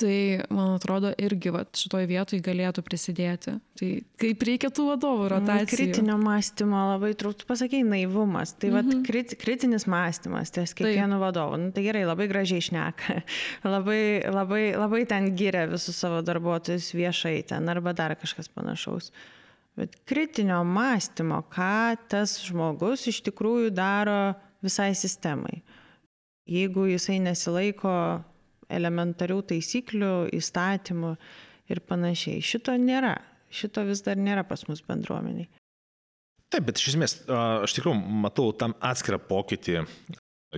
[0.00, 3.54] tai man atrodo irgi vat, šitoje vietoje galėtų prisidėti.
[3.78, 3.88] Tai
[4.20, 5.68] kaip reikia tų vadovų rotacijų?
[5.72, 8.54] Kritinio mąstymo labai trūktų, pasakėjai, naivumas.
[8.56, 9.02] Tai vat, mhm.
[9.06, 11.60] krit, kritinis mąstymas ties kiekvienu vadovu.
[11.60, 13.20] Nu, tai gerai, labai gražiai šneka.
[13.74, 14.00] labai,
[14.32, 19.12] labai, labai ten giria visus savo darbuotojus viešai ten arba dar kažkas panašaus.
[19.78, 24.34] Bet kritinio mąstymo, ką tas žmogus iš tikrųjų daro
[24.64, 25.62] visai sistemai.
[26.48, 27.94] Jeigu jisai nesilaiko
[28.72, 31.12] elementarių taisyklių, įstatymų
[31.72, 32.42] ir panašiai.
[32.44, 33.16] Šito nėra.
[33.52, 35.48] Šito vis dar nėra pas mus bendruomeniai.
[36.52, 39.82] Taip, bet iš esmės aš tikrai matau tam atskirą pokytį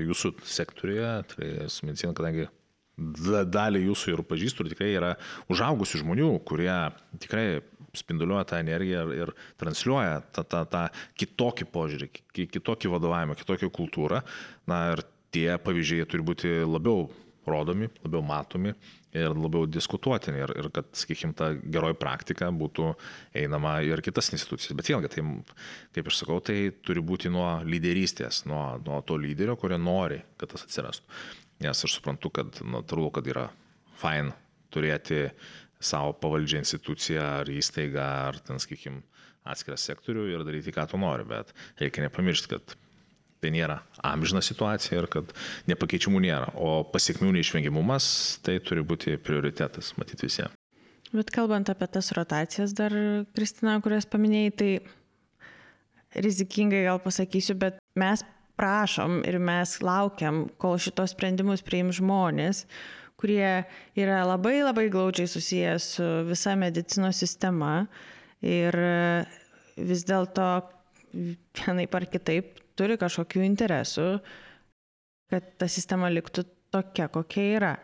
[0.03, 2.49] jūsų sektoriuje, tai su medicina, kadangi
[2.95, 5.13] dalį jūsų ir pažįstu ir tikrai yra
[5.51, 6.75] užaugusių žmonių, kurie
[7.23, 7.63] tikrai
[7.95, 10.85] spinduliuoja tą energiją ir, ir transliuoja tą, tą, tą
[11.19, 14.23] kitokį požiūrį, kitokį vadovavimą, kitokią kultūrą.
[14.71, 15.05] Na ir
[15.35, 17.09] tie pavyzdžiai turi būti labiau
[17.51, 18.73] rodomi, labiau matomi
[19.15, 22.91] ir labiau diskutuotini ir, ir kad, sakykime, ta geroji praktika būtų
[23.39, 24.75] einama ir kitas institucijas.
[24.79, 25.25] Bet vėlgi, tai,
[25.95, 30.51] kaip aš sakau, tai turi būti nuo lyderystės, nuo, nuo to lyderio, kurie nori, kad
[30.55, 31.21] tas atsirastų.
[31.65, 33.49] Nes aš suprantu, kad natūralu, kad yra
[34.01, 34.33] fain
[34.75, 35.29] turėti
[35.85, 39.05] savo pavaldžią instituciją ar įstaigą, ar ten, sakykime,
[39.45, 42.75] atskirą sektorių ir daryti, ką tu nori, bet reikia nepamiršti, kad
[43.45, 45.33] tai nėra amžina situacija ir kad
[45.71, 46.51] nepakeičiamų nėra.
[46.57, 48.11] O pasiekmių neišvengiamumas
[48.45, 50.57] tai turi būti prioritetas, matyti visiems.
[51.15, 52.95] Bet kalbant apie tas rotacijas dar,
[53.37, 54.71] Kristina, kurias paminėjai, tai
[56.25, 58.25] rizikingai gal pasakysiu, bet mes
[58.59, 62.65] prašom ir mes laukiam, kol šitos sprendimus priims žmonės,
[63.19, 63.63] kurie
[63.99, 67.87] yra labai labai glaudžiai susijęs su visa medicinos sistema
[68.43, 68.79] ir
[69.79, 70.49] vis dėlto
[71.15, 74.09] vienaip ar kitaip turi kažkokių interesų,
[75.33, 77.77] kad ta sistema liktų tokia, kokia yra.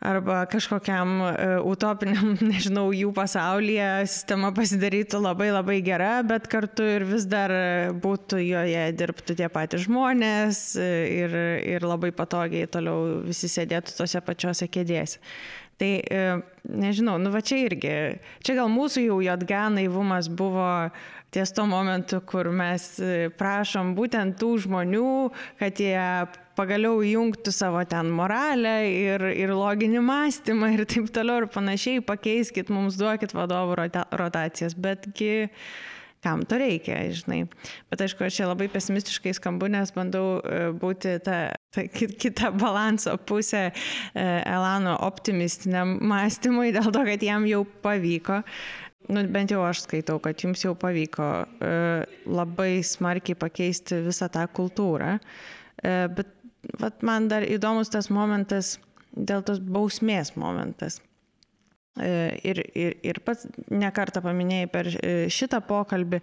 [0.00, 1.32] Arba kažkokiam uh,
[1.68, 7.52] utopiniam, nežinau, jų pasaulyje sistema pasidarytų labai labai gera, bet kartu ir vis dar
[8.00, 11.36] būtų joje dirbtų tie patys žmonės ir,
[11.68, 15.20] ir labai patogiai toliau visi sėdėtų tose pačiose kėdėse.
[15.80, 15.92] Tai
[16.68, 17.92] nežinau, nu va čia irgi,
[18.44, 20.66] čia gal mūsų jau JG naivumas buvo
[21.30, 25.10] ties to momentu, kur mes e, prašom būtent tų žmonių,
[25.60, 26.00] kad jie
[26.58, 32.72] pagaliau įjungtų savo ten moralę ir, ir loginį mąstymą ir taip toliau ir panašiai, pakeiskit
[32.74, 35.48] mums, duokit vadovų rota, rotacijas, betgi
[36.20, 37.46] kam to reikia, žinai.
[37.88, 41.38] Bet aišku, aš čia labai pesimistiškai skambu, nes bandau e, būti ta,
[41.72, 43.72] ta kita balanso pusė e,
[44.44, 48.42] Elano optimistiniam mąstymui, dėl to, kad jam jau pavyko.
[49.10, 51.70] Nu, bent jau aš skaitau, kad jums jau pavyko e,
[52.30, 55.16] labai smarkiai pakeisti visą tą kultūrą.
[55.80, 56.28] Bet
[56.78, 58.74] vat, man dar įdomus tas momentas
[59.16, 61.00] dėl tos bausmės momentas.
[61.98, 66.20] E, ir, ir, ir pats nekartą paminėjai per e, šitą pokalbį,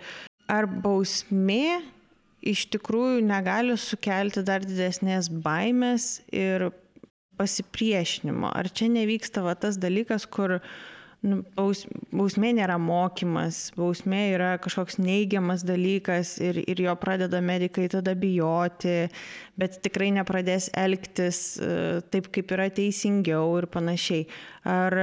[0.49, 1.81] ar bausmė
[2.47, 6.69] iš tikrųjų negali sukelti dar didesnės baimės ir
[7.37, 8.49] pasipriešinimo.
[8.49, 10.57] Ar čia nevyksta va, tas dalykas, kur
[11.25, 17.87] nu, baus, bausmė nėra mokymas, bausmė yra kažkoks neigiamas dalykas ir, ir jo pradeda medikai
[17.91, 19.07] tada bijoti,
[19.57, 21.73] bet tikrai nepradės elgtis e,
[22.13, 24.27] taip, kaip yra teisingiau ir panašiai.
[24.67, 24.99] Ar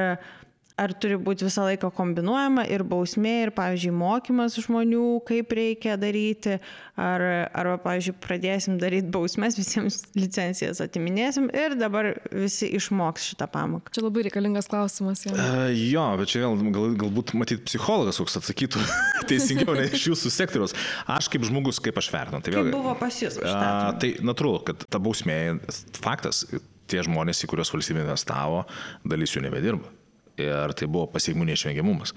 [0.81, 6.57] ar turi būti visą laiką kombinuojama ir bausmė, ir, pavyzdžiui, mokymas žmonių, kaip reikia daryti,
[6.99, 7.23] ar,
[7.55, 13.95] arba, pavyzdžiui, pradėsim daryti bausmes, visiems licencijas atiminėsim ir dabar visi išmoks šitą pamoką.
[13.95, 15.23] Čia labai reikalingas klausimas.
[15.29, 15.37] Jau.
[15.39, 18.83] Uh, jo, bet čia vėl gal, galbūt matyt psichologas koks atsakytų
[19.31, 20.75] teisingiau ne iš jūsų sektoriaus.
[21.07, 22.43] Aš kaip žmogus, kaip aš vertinu.
[22.43, 23.39] Tai vėlgi, kaip buvo pas jūs?
[23.39, 25.61] Uh, tai natūralu, kad ta bausmė,
[26.03, 26.49] faktas,
[26.91, 28.65] tie žmonės, į kuriuos valstybė investavo,
[29.07, 30.01] dalis jų nebedirba
[30.41, 32.15] ir tai buvo pasiekmių neišvengiamumas.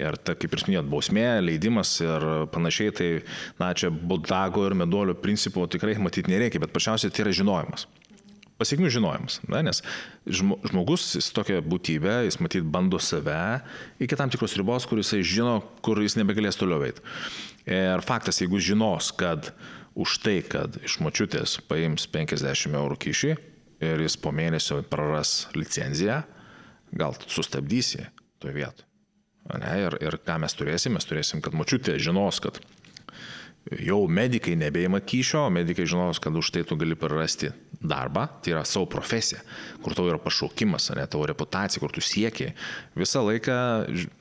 [0.00, 2.24] Ir ta, kaip ir minėjot, bausmė, leidimas ir
[2.54, 3.10] panašiai, tai,
[3.60, 7.86] na, čia bodago ir medolio principų tikrai matyti nereikia, bet pačiausiai tai yra žinojimas.
[8.58, 9.82] Pasiekmių žinojimas, na, nes
[10.26, 13.60] žmogus, jis tokia būtybė, jis matyt bando save
[14.02, 17.02] iki tam tikros ribos, kur jisai žino, kur jis nebegalės toliau veikti.
[17.70, 19.52] Ir faktas, jeigu žinos, kad
[19.94, 23.34] už tai, kad iš mačiutės paims 50 eurų kyšį
[23.84, 26.22] ir jis po mėnesio praras licenciją,
[26.94, 28.06] gal sustabdysi
[28.42, 28.88] toje vietoje.
[29.60, 32.62] Ne, ir, ir ką mes turėsim, mes turėsim, kad mačiutė žinos, kad
[33.80, 37.50] jau medikai nebeima kyšio, medikai žinos, kad už tai tu gali prarasti
[37.84, 39.42] darbą, tai yra savo profesija,
[39.84, 42.54] kur tau yra pašaukimas, ne tavo reputacija, kur tu siekiai.
[42.96, 43.56] Visą laiką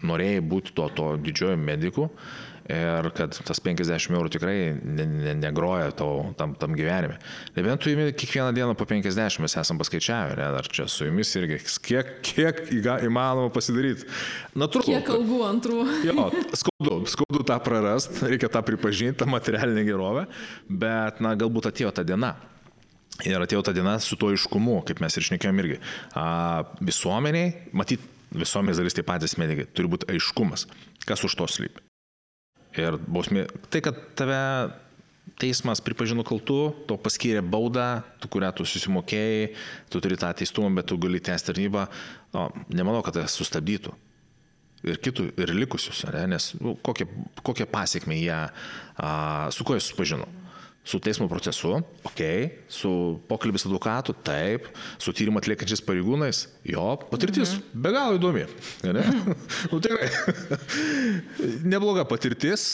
[0.04, 2.10] norėjai būti to, to didžiojo mediku
[2.72, 7.18] ir kad tas 50 eurų tikrai ne, ne, negroja tau, tam, tam gyvenime.
[7.58, 11.34] Nebent tu įmi kiekvieną dieną po 50, mes esam paskaičiavę, ne, ar čia su jumis
[11.40, 12.64] irgi, kiek, kiek
[13.08, 14.08] įmanoma pasidaryti.
[14.56, 14.96] Natūralu.
[14.96, 15.82] Kiek algų antrų.
[16.08, 16.30] Jo,
[16.62, 20.26] skaudu, skaudu tą prarast, reikia tą pripažinti, tą materialinę gerovę,
[20.70, 22.36] bet, na, galbūt atėjo ta diena.
[23.28, 25.80] Ir atėjo ta diena su tuo iškumu, kaip mes ir šnekėjom irgi.
[26.18, 28.02] A, visuomeniai, matyt,
[28.34, 30.66] visuomenės dalis taip patys medikai, turi būti aiškumas,
[31.06, 31.84] kas už to slypi.
[32.80, 34.40] Ir bausmė, tai kad tave
[35.40, 39.52] teismas pripažino kaltu, to paskyrė baudą, tu, kurią tu susimokėjai,
[39.94, 41.86] tu turi tą teistumą, bet tu gali tęsti tarnybą,
[42.34, 43.94] no, nemanau, kad tai sustabdytų.
[44.84, 46.26] Ir kitų, ir likusius, ne?
[46.34, 47.08] nes nu, kokie,
[47.40, 48.40] kokie pasiekmė jie,
[49.00, 49.12] a,
[49.56, 50.28] su kuo jie susipažino
[50.84, 52.22] su teismo procesu, ok,
[52.68, 52.92] su
[53.30, 54.68] pokalbis advokatu, taip,
[55.00, 57.84] su tyrimą atliekančiais pareigūnais, jo, patirtis mhm.
[57.86, 58.44] be galo įdomi.
[58.92, 59.06] Ne?
[59.72, 60.10] nu, tikrai.
[61.74, 62.66] Nebloga patirtis,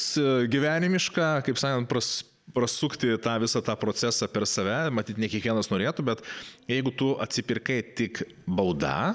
[0.50, 2.12] gyvenimiška, kaip sakant, pras,
[2.56, 6.24] prasukti tą visą tą procesą per save, matyt, ne kiekvienas norėtų, bet
[6.70, 9.14] jeigu tu atsipirkai tik bauda,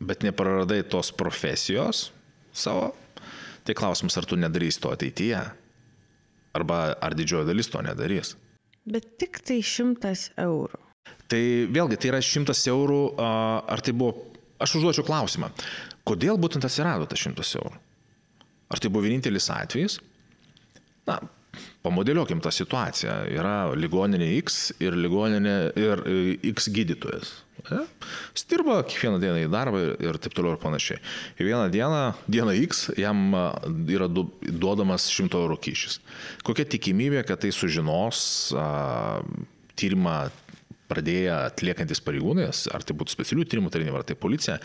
[0.00, 2.08] bet nepraradai tos profesijos
[2.54, 2.94] savo,
[3.64, 5.42] tai klausimas, ar tu nedarysi to ateityje.
[6.54, 8.34] Arba ar didžioji dalis to nedarys.
[8.84, 10.80] Bet tik tai šimtas eurų.
[11.28, 11.40] Tai
[11.72, 14.28] vėlgi, tai yra šimtas eurų, ar tai buvo,
[14.62, 15.50] aš užduočiau klausimą,
[16.06, 17.80] kodėl būtent atsirado tas šimtas eurų?
[18.72, 19.98] Ar tai buvo vienintelis atvejis?
[21.08, 21.18] Na,
[21.84, 23.16] pamodeliuokim tą situaciją.
[23.34, 26.20] Yra ligoninė X ir ligoninė ir e,
[26.52, 27.34] X gydytojas.
[28.34, 31.00] Jis dirba kiekvieną dieną į darbą ir, ir taip toliau ir panašiai.
[31.38, 33.32] Ir vieną dieną, dieną X, jam
[33.88, 36.00] yra du, duodamas 100 eurų kyšis.
[36.44, 38.18] Kokia tikimybė, kad tai sužinos
[38.58, 39.22] a,
[39.78, 40.18] tyrimą
[40.90, 44.58] pradėję atliekantis pareigūnai, ar tai būtų specialių tyrimų tarnyba, ar tai policija,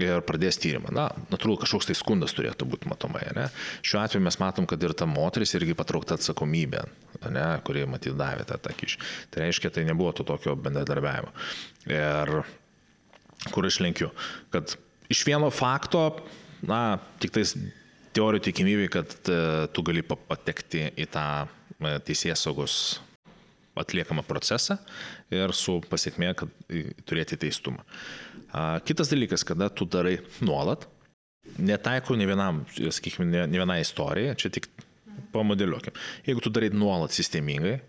[0.00, 0.92] ir pradės tyrimą.
[0.94, 3.24] Na, natūralu, kažkoks tai skundas turėtų būti matomai.
[3.36, 3.48] Ne?
[3.86, 6.82] Šiuo atveju mes matom, kad ir ta moteris irgi patraukta atsakomybė,
[7.28, 9.02] ne, kurie matyt davė tą, kyšį.
[9.32, 11.30] Tai reiškia, tai nebuvo to tokio bendradarbiavimo.
[11.90, 12.34] Ir
[13.52, 14.10] kur aš lenkiu,
[14.54, 14.76] kad
[15.12, 16.08] iš vieno fakto,
[16.66, 17.56] na, tik tais
[18.16, 19.38] teorijų tikimybė, kad e,
[19.72, 22.76] tu gali patekti į tą e, teisės saugos
[23.78, 24.76] atliekamą procesą
[25.32, 26.52] ir su pasiekmė, kad
[27.08, 27.84] turėti teistumą.
[28.86, 30.88] Kitas dalykas, kada tu darai nuolat,
[31.58, 34.68] Netaikau ne vienam, sakykime, ne, ne vienai istorijai, čia tik
[35.34, 35.96] pamodeliuokim.
[36.26, 37.80] Jeigu tu darai nuolat sistemingai,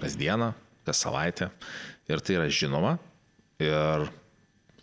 [0.00, 0.52] kasdieną,
[0.86, 1.50] kas savaitę,
[2.08, 2.94] ir tai yra žinoma,
[3.60, 4.06] ir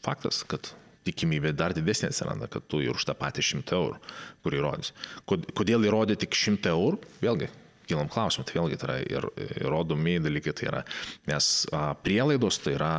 [0.03, 0.73] faktas, kad
[1.07, 4.01] tikimybė dar didesnė atsiranda, kad tu ir už tą patį 100 eurų,
[4.43, 4.91] kur įrodys.
[5.25, 6.99] Kodėl įrodė tik 100 eurų?
[7.23, 7.47] Vėlgi,
[7.87, 9.27] kilam klausimą, tai vėlgi tai yra ir
[9.63, 10.81] įrodomi dalykai, tai yra,
[11.29, 12.91] nes a, prielaidos, tai yra,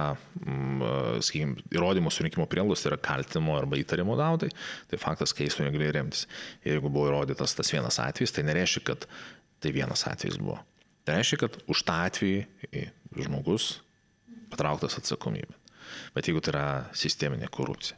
[0.42, 0.84] m,
[1.24, 4.50] sakykime, įrodymų surinkimo prielaidos, tai yra kaltimo arba įtarimo naudai,
[4.90, 6.26] tai faktas, kai jis to negali remtis.
[6.66, 9.08] Jeigu buvo įrodytas tas vienas atvejis, tai nereiškia, kad
[9.62, 10.58] tai vienas atvejis buvo.
[11.08, 12.88] Tai reiškia, kad už tą atvejį
[13.24, 13.78] žmogus
[14.52, 15.56] patrauktas atsakomybė.
[16.16, 16.66] Bet jeigu tai yra
[16.96, 17.96] sisteminė korupcija,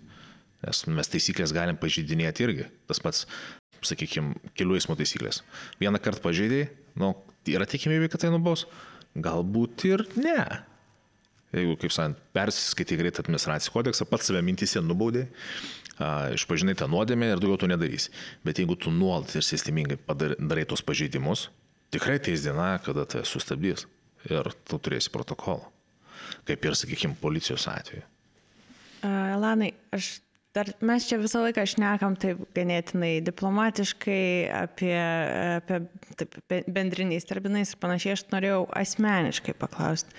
[0.63, 3.25] nes mes taisyklės galim pažydinėti irgi, tas pats,
[3.87, 5.43] sakykime, kelių eismo taisyklės.
[5.81, 6.71] Vieną kartą pažeidėjai,
[7.01, 7.15] nu,
[7.51, 8.67] yra tikimybė, kad tai nubaus,
[9.17, 10.45] galbūt ir ne.
[11.51, 15.25] Jeigu, kaip sakant, persiskaitai greit administracijos kodeksą, pats save mintise nubaudai,
[16.37, 18.07] išpažinai tą nuodėmę ir daugiau to nedarys.
[18.47, 19.99] Bet jeigu tu nuolat ir sistemingai
[20.39, 21.49] darai tos pažeidimus,
[21.91, 23.89] tikrai teis diena, kada tai sustabdys
[24.31, 25.67] ir tu turėsi protokolą
[26.49, 28.05] kaip ir, sakykime, policijos atveju.
[29.07, 30.19] Elanai, aš
[30.57, 34.23] dar mes čia visą laiką šnekam taip ganėtinai diplomatiškai
[34.65, 34.95] apie,
[35.61, 35.83] apie
[36.19, 40.17] taip, bendriniais terminais ir panašiai, aš norėjau asmeniškai paklausti,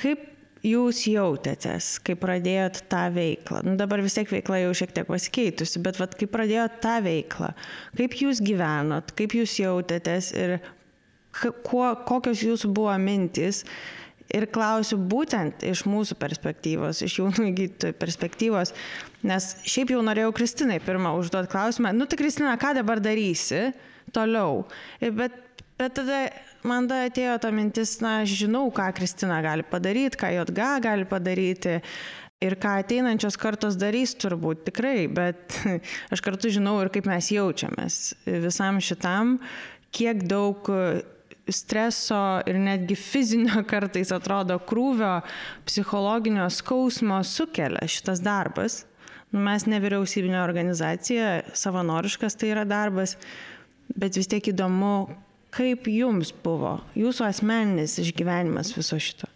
[0.00, 0.30] kaip
[0.64, 3.60] jūs jautėtės, kai pradėjot tą veiklą?
[3.66, 7.52] Nu, dabar vis tiek veikla jau šiek tiek pasikeitusi, bet vat, kai pradėjot tą veiklą,
[8.00, 10.56] kaip jūs gyvenot, kaip jūs jautėtės ir
[11.66, 13.64] kuo, kokios jūsų buvo mintis
[14.32, 18.74] ir klausiu būtent iš mūsų perspektyvos, iš jaunų gydytojų perspektyvos,
[19.26, 23.68] nes šiaip jau norėjau Kristinai pirmą užduoti klausimą, nu tai Kristina, ką dabar darysi
[24.14, 24.64] toliau?
[25.00, 25.36] Bet,
[25.80, 26.26] bet tada
[26.66, 31.08] man da atėjo ta mintis, na, aš žinau, ką Kristina gali padaryti, ką JG gali
[31.08, 31.80] padaryti.
[32.42, 35.54] Ir ką ateinančios kartos darys turbūt tikrai, bet
[36.12, 39.38] aš kartu žinau ir kaip mes jaučiamės visam šitam,
[39.94, 40.68] kiek daug
[41.52, 45.18] streso ir netgi fizinio kartais atrodo krūvio,
[45.68, 48.84] psichologinio skausmo sukelia šitas darbas.
[49.34, 53.16] Nu, mes nevyriausybinė organizacija, savanoriškas tai yra darbas,
[53.98, 55.08] bet vis tiek įdomu,
[55.54, 59.26] kaip jums buvo, jūsų asmeninis išgyvenimas viso šito.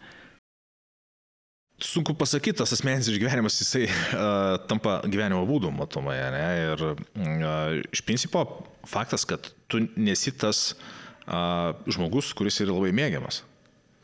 [1.82, 6.46] Sunku pasakyti, tas asmeninis išgyvenimas, jisai uh, tampa gyvenimo būdu, matomai, ne?
[6.62, 8.42] Ir uh, iš principo
[8.86, 10.88] faktas, kad tu nesi tas uh,
[11.28, 13.44] a, žmogus, kuris yra labai mėgiamas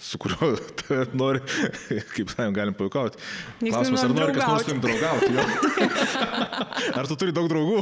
[0.04, 0.50] su kuriuo
[1.20, 1.40] nori,
[2.12, 3.20] kaip sakėm, galim paukauti.
[3.62, 5.30] Klausimas, ar nori kas nors su jums draugauti?
[6.98, 7.80] ar tu turi daug draugų?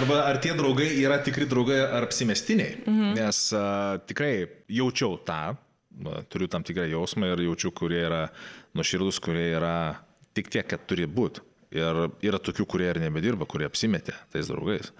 [0.00, 2.80] Arba ar tie draugai yra tikri draugai ar apsimestiniai?
[2.84, 3.12] Mhm.
[3.20, 3.66] Nes a,
[4.08, 4.32] tikrai
[4.80, 5.42] jaučiau tą,
[6.04, 8.24] na, turiu tam tikrą jausmą ir jaučiu, kurie yra
[8.78, 9.76] nuoširdus, kurie yra
[10.36, 11.44] tik tiek, kad turi būti.
[11.76, 14.94] Ir yra tokių, kurie ir nebedirba, kurie apsimetė tais draugais.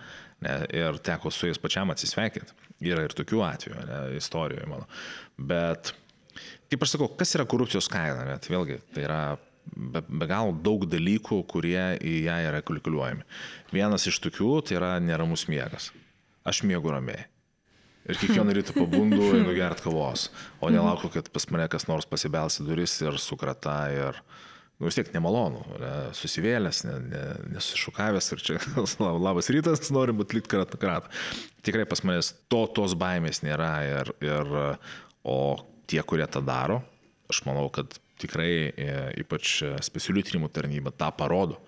[0.45, 2.55] Ne, ir teko su jais pačiam atsisveikinti.
[2.87, 4.87] Yra ir tokių atvejų, ne, istorijoje mano.
[5.51, 5.91] Bet,
[6.71, 8.23] kaip aš sakau, kas yra korupcijos kaina?
[8.29, 9.23] Ne, tai vėlgi, tai yra
[9.75, 13.27] be, be galo daug dalykų, kurie į ją yra kalkuliuojami.
[13.75, 15.91] Vienas iš tokių tai yra neramus miegas.
[16.47, 17.27] Aš miegu ramiai.
[18.09, 20.29] Ir kiekvieną rytą pabundu, einu gert kavos,
[20.63, 24.23] o nelaukiu, kad pas mane kas nors pasibelsi duris ir sukrata ir...
[24.23, 24.47] Uh,
[24.79, 27.23] nu, vis tiek nemalonu, ne, susivėlęs, ne, ne,
[27.55, 28.59] nesušukavęs ir čia
[29.29, 31.11] labas rytas, norim atlikti kratą kratą.
[31.67, 34.53] Tikrai pas manęs to, tos baimės nėra ir, ir
[35.27, 35.39] o
[35.91, 36.81] tie, kurie tą daro,
[37.31, 41.59] aš manau, kad tikrai e, ypač specialių tyrimų tarnyba tą parodo,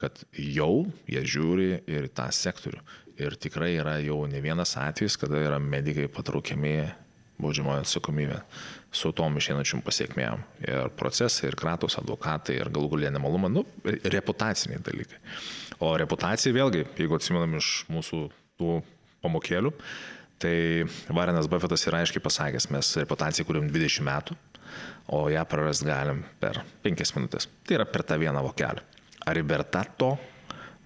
[0.00, 2.80] kad jau jie žiūri ir tą sektorių.
[3.20, 6.76] Ir tikrai yra jau ne vienas atvejis, kada yra medikai patraukiami
[7.40, 8.38] baudžiamojo atsakomybė
[8.90, 10.44] su tom išeinančiom pasiekmėm.
[10.66, 15.20] Ir procesai, ir kratos advokatai, ir galų galia nemalumą, nu, reputaciniai dalykai.
[15.80, 18.22] O reputacija vėlgi, jeigu atsimenam iš mūsų
[18.60, 18.80] tų
[19.22, 19.72] pamokėlių,
[20.40, 20.54] tai
[21.12, 24.36] Varenas Buffetas yra aiškiai pasakęs, mes reputaciją kūrėm 20 metų,
[25.14, 27.48] o ją prarast galim per 5 minutės.
[27.66, 28.84] Tai yra per tą vieną vokelį.
[29.30, 30.14] Ar verta to?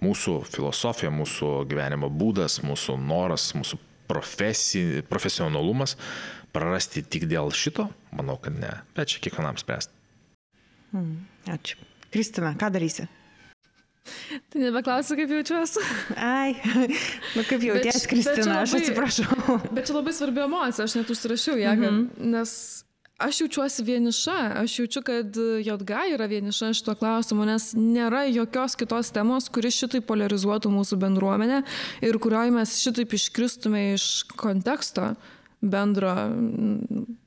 [0.05, 3.79] Mūsų filosofija, mūsų gyvenimo būdas, mūsų noras, mūsų
[4.11, 5.95] profesi, profesionalumas
[6.55, 7.89] prarasti tik dėl šito?
[8.15, 8.73] Manau, kad ne.
[8.97, 9.93] Bet čia kiekvienam spręsti.
[10.95, 11.81] Hmm, ačiū.
[12.15, 13.09] Kristina, ką darysi?
[14.53, 15.83] Tai nebeklausiu, kaip jaučiuosi.
[16.21, 16.55] Ai,
[17.35, 19.59] nu kaip jauties, Kristina, labai, aš atsiprašau.
[19.75, 22.31] Bet čia labai svarbi emocija, aš net užsirašiau ją, mm -hmm.
[22.35, 22.85] nes
[23.19, 29.11] aš jaučiuosi vieniša, aš jaučiu, kad JG yra vieniša šito klausimu, nes nėra jokios kitos
[29.11, 31.63] temos, kuri šitai polarizuotų mūsų bendruomenę
[32.01, 35.15] ir kurioje mes šitaip iškristume iš konteksto
[35.71, 36.13] bendro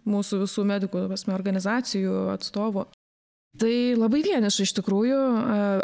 [0.08, 2.88] mūsų visų medikų pasme, organizacijų atstovų.
[3.58, 5.18] Tai labai vieniša iš tikrųjų.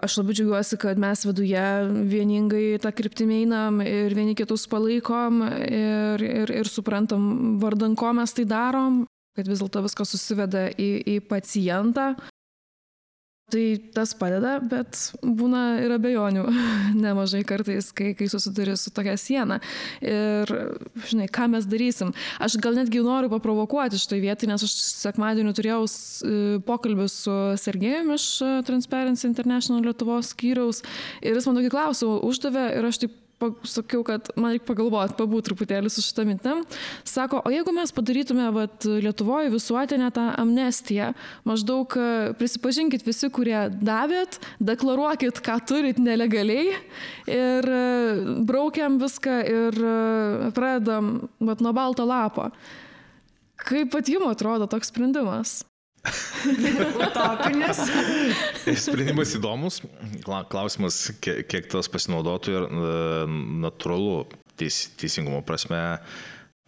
[0.04, 1.64] Aš labai džiaugiuosi, kad mes viduje
[2.12, 8.36] vieningai tą kryptimį einam ir vieni kitus palaikom ir, ir, ir suprantam, vardan ko mes
[8.38, 12.12] tai darom, kad vis dėlto viskas susiveda į, į pacientą.
[13.54, 16.43] Tai tas padeda, bet būna ir abejonių
[17.04, 19.60] nemažai kartais, kai, kai susiduri su tokia siena.
[20.01, 20.49] Ir,
[21.06, 22.16] žinai, ką mes darysim.
[22.41, 24.74] Aš gal netgi noriu paprovokuoti šitoj vietoj, nes aš
[25.04, 30.82] sekmadienį turėjau e, pokalbį su Sergejumi iš e, Transparency International Lietuvos skyriaus
[31.22, 33.20] ir jis man tokį klausimą uždavė ir aš taip
[33.68, 36.62] sakiau, kad man reikia pagalvoti, pabūti truputėlį su šitą mintim.
[37.08, 41.12] Sako, o jeigu mes padarytume vat, Lietuvoje visuotinę tą amnestiją,
[41.50, 41.98] maždaug
[42.39, 46.78] prisipažinkit visi, kurie davėt, deklaruokit, ką turit nelegaliai
[47.32, 47.70] ir
[48.48, 49.84] braukiam viską ir
[50.56, 51.14] pradedam
[51.44, 52.52] vat, nuo balto lapo.
[53.64, 55.62] Kaip pat jums atrodo toks sprendimas?
[56.04, 57.80] Utopinis.
[58.86, 59.80] Sprendimas įdomus.
[60.24, 62.70] Klausimas, kiek, tas pasinaudotų ir
[63.64, 64.24] natūralu
[64.60, 65.82] teis, teisingumo prasme.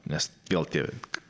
[0.05, 0.83] Nes vėl tie,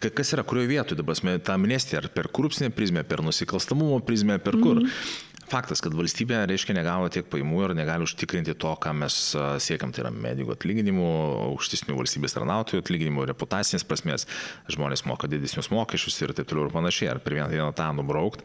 [0.03, 4.58] kas yra, kurioje vietoje dabar, ta amnestija, ar per korupcinę prizmę, per nusikalstamumo prizmę, per
[4.60, 4.82] kur.
[4.82, 5.35] Mm -hmm.
[5.46, 9.18] Faktas, kad valstybė, reiškia, negavo tiek paimų ir negali užtikrinti to, ką mes
[9.62, 11.10] siekiam, tai yra medikų atlyginimų,
[11.52, 14.26] aukštesnių valstybės tarnautojų atlyginimų, reputacinės prasmės,
[14.74, 17.12] žmonės moka didesnius mokesčius ir taip toliau ir panašiai.
[17.14, 18.41] Ar per vieną dieną tą nubraukt?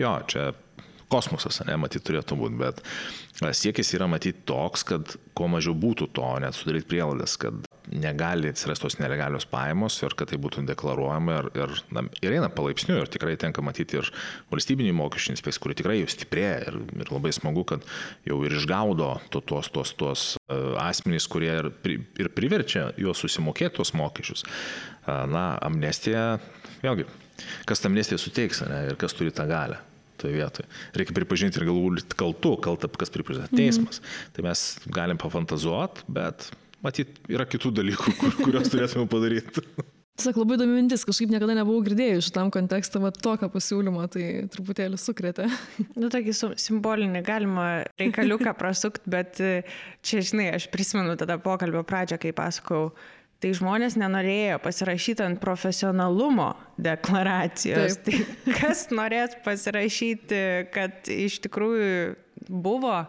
[0.00, 0.52] Jo, čia
[1.12, 2.80] kosmosas, ne, matyt, turėtų būti, bet
[3.60, 8.86] siekis yra matyti toks, kad kuo mažiau būtų to, net sudaryti prielaidas, kad negali atsirasti
[8.86, 13.10] tos nelegalios pajamos ir kad tai būtų deklaruojama ir, ir, na, ir eina palaipsniui ir
[13.12, 14.10] tikrai tenka matyti ir
[14.52, 17.84] valstybinį mokesčių inspekciją, kuri tikrai jau stiprėja ir, ir labai smagu, kad
[18.28, 21.70] jau ir išgaudo to, tuos, tuos, tuos uh, asmenys, kurie ir,
[22.20, 24.46] ir priverčia juos susimokėti tuos mokesčius.
[25.04, 26.38] Uh, na, amnestija,
[26.84, 27.08] vėlgi,
[27.68, 29.80] kas tą amnestiją suteiks ne, ir kas turi tą galę
[30.20, 30.68] toje vietoje.
[30.96, 33.58] Reikia pripažinti ir galbūt kaltų, kaltą, kas pripažįsta mhm.
[33.60, 34.00] teismas.
[34.00, 34.28] Mm.
[34.36, 36.48] Tai mes galim pafantazuoti, bet
[36.84, 39.64] matyt, yra kitų dalykų, kur, kuriuos turėtume padaryti.
[40.14, 45.00] Tiesiog labai įdomi mintis, kažkaip niekada nebuvau girdėjus šitam kontekstą, va tokio pasiūlymo, tai truputėlį
[45.00, 45.48] sukrėtė.
[45.98, 47.66] Nu, tokį simbolinį galima
[47.98, 49.64] reikaliuką prasukti, bet e,
[50.06, 52.92] čia, žinai, aš prisimenu tada pokalbio pradžią, kai pasakau,
[53.42, 57.98] tai žmonės nenorėjo pasirašyti ant profesionalumo deklaracijos.
[58.06, 58.30] Taip.
[58.46, 62.14] Tai kas norės pasirašyti, kad iš tikrųjų
[62.48, 63.00] buvo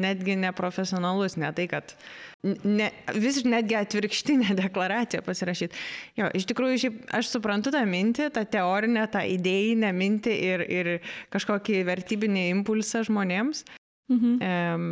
[0.00, 1.94] netgi neprofesionalus, ne tai, kad
[2.42, 5.78] ne, vis netgi atvirkštinę deklaraciją pasirašyti.
[6.20, 10.92] Jo, iš tikrųjų, šiaip, aš suprantu tą mintį, tą teorinę, tą idėjinę mintį ir, ir
[11.34, 13.64] kažkokį vertybinį impulsą žmonėms.
[14.10, 14.38] Mhm.
[14.42, 14.86] Um,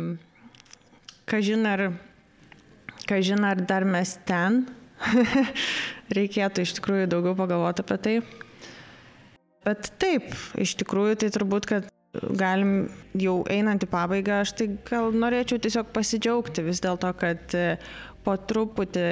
[1.29, 1.89] kažin ar,
[3.09, 4.63] kažin ar dar mes ten
[6.17, 8.15] reikėtų iš tikrųjų daugiau pagalvoti apie tai.
[9.67, 15.13] Bet taip, iš tikrųjų tai turbūt, kad galim jau einant į pabaigą, aš tai gal
[15.13, 17.77] norėčiau tiesiog pasidžiaugti vis dėlto, kad e,
[18.25, 19.05] po truputį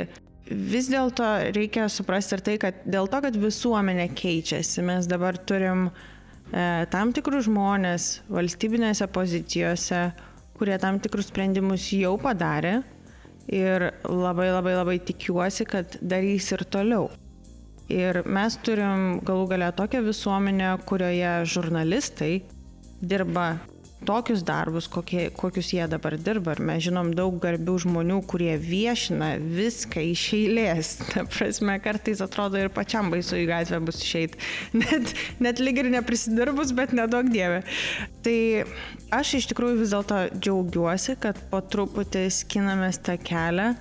[0.47, 5.89] vis dėlto reikia suprasti ir tai, kad dėl to, kad visuomenė keičiasi, mes dabar turim
[5.89, 10.07] e, tam tikrus žmonės valstybinėse pozicijose,
[10.57, 12.79] kurie tam tikrus sprendimus jau padarė,
[13.47, 17.07] ir labai labai labai tikiuosi, kad darys ir toliau.
[17.87, 22.41] Ir mes turim galų galę tokią visuomenę, kurioje žurnalistai
[23.01, 23.57] dirba
[24.05, 26.53] tokius darbus, kokie, kokius jie dabar dirba.
[26.55, 30.91] Ir mes žinom daug garbių žmonių, kurie viešina viską iš eilės.
[31.11, 34.41] Ta prasme, kartais atrodo ir pačiam baisu į gatvę bus išeiti.
[34.81, 37.63] Net, net lyg ir neprisidirbus, bet nedaug dievė.
[38.25, 38.37] Tai
[39.17, 43.73] aš iš tikrųjų vis dėlto džiaugiuosi, kad po truputį skinamės tą kelią.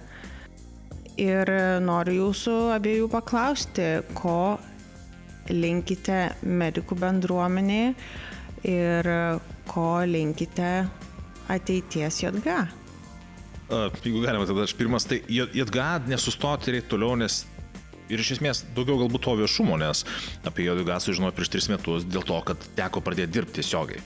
[1.20, 1.48] Ir
[1.80, 3.84] noriu jūsų abiejų paklausti,
[4.18, 4.56] ko
[5.48, 7.94] linkite medikų bendruomenėje
[8.66, 9.08] ir
[9.70, 10.86] ko linkite
[11.52, 12.56] ateities JG?
[13.66, 17.44] Jeigu galima, tada aš pirmas, tai JG nesustoti reikia toliau, nes
[18.06, 20.04] ir iš esmės daugiau galbūt to viešumo, nes
[20.46, 24.02] apie JG sužinojau prieš tris metus dėl to, kad teko pradėti dirbti tiesiogiai.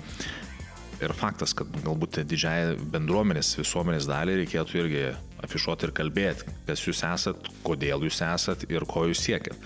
[1.01, 5.05] Ir faktas, kad galbūt didžiai bendruomenės, visuomenės daliai reikėtų irgi
[5.45, 9.57] afišuoti ir kalbėti, kas jūs esat, kodėl jūs esat ir ko jūs siekiat.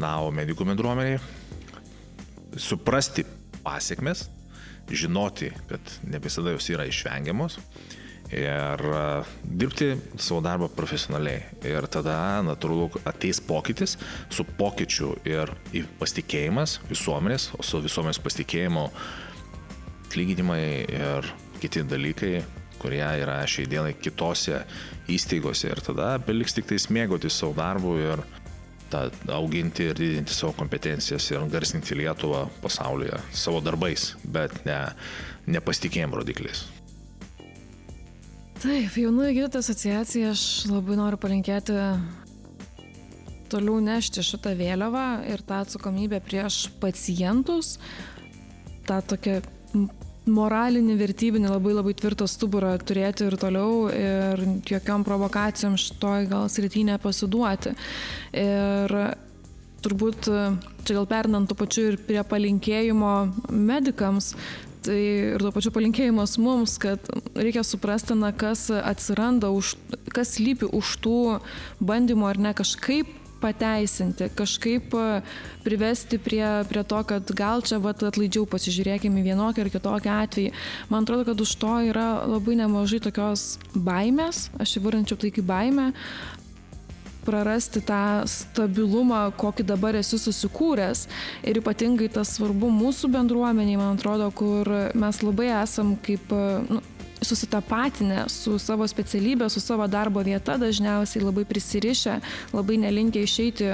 [0.00, 1.20] Na, o medikų bendruomeniai
[2.60, 3.26] suprasti
[3.64, 4.28] pasiekmes,
[4.90, 7.58] žinoti, kad ne visada jos yra išvengiamos
[8.34, 8.80] ir
[9.44, 11.42] dirbti savo darbą profesionaliai.
[11.68, 13.96] Ir tada natūralu ateis pokytis
[14.32, 15.52] su pokyčiu ir
[16.00, 18.88] pasitikėjimas visuomenės, o su visuomenės pasitikėjimu
[20.08, 21.30] atlyginimai ir
[21.62, 22.44] kiti dalykai,
[22.78, 24.62] kurie yra šiai dienai kitose
[25.10, 25.70] įstaigose.
[25.72, 28.24] Ir tada beliks tik tais mėgoti savo darbu ir
[28.92, 34.80] tą auginti ir didinti savo kompetencijas ir garsinti Lietuvą pasaulyje savo darbais, bet ne,
[35.46, 36.66] ne pasitikėjimo rodikliais.
[38.64, 41.74] Taip, jaunųjų gydytojų asociacija, aš labai noriu palinkėti
[43.52, 47.76] toliau nešti šitą vėliavą ir tą atsakomybę prieš pacientus,
[48.88, 49.42] tą tokią
[50.30, 56.84] moralinį, vertybinį labai labai tvirtą stuburą turėti ir toliau ir jokiom provokacijom šitoj gal srity
[56.88, 57.74] nepasiduoti.
[58.32, 58.94] Ir
[59.84, 60.28] turbūt
[60.84, 63.14] čia gal pernant tuo pačiu ir prie palinkėjimo
[63.52, 64.32] medikams,
[64.84, 65.00] tai
[65.34, 67.04] ir tuo pačiu palinkėjimas mums, kad
[67.36, 69.76] reikia suprasti, na, kas atsiranda, už,
[70.14, 71.18] kas lypi už tų
[71.84, 73.12] bandymų ar ne kažkaip
[73.44, 75.08] pateisinti, kažkaip e,
[75.64, 80.54] privesti prie, prie to, kad gal čia vat, atlaidžiau pasižiūrėkime vienokį ar kitokį atvejį.
[80.92, 85.92] Man atrodo, kad už to yra labai nemažai tokios baimės, aš įvardinčiau tai kaip baimę,
[87.24, 91.06] prarasti tą stabilumą, kokį dabar esi susikūręs.
[91.48, 96.34] Ir ypatingai tas svarbu mūsų bendruomeniai, man atrodo, kur mes labai esam kaip,
[96.68, 96.82] nu,
[97.26, 102.20] susitapatinę su savo specialybė, su savo darbo vieta, dažniausiai labai prisirišę,
[102.54, 103.68] labai nelinkę išeiti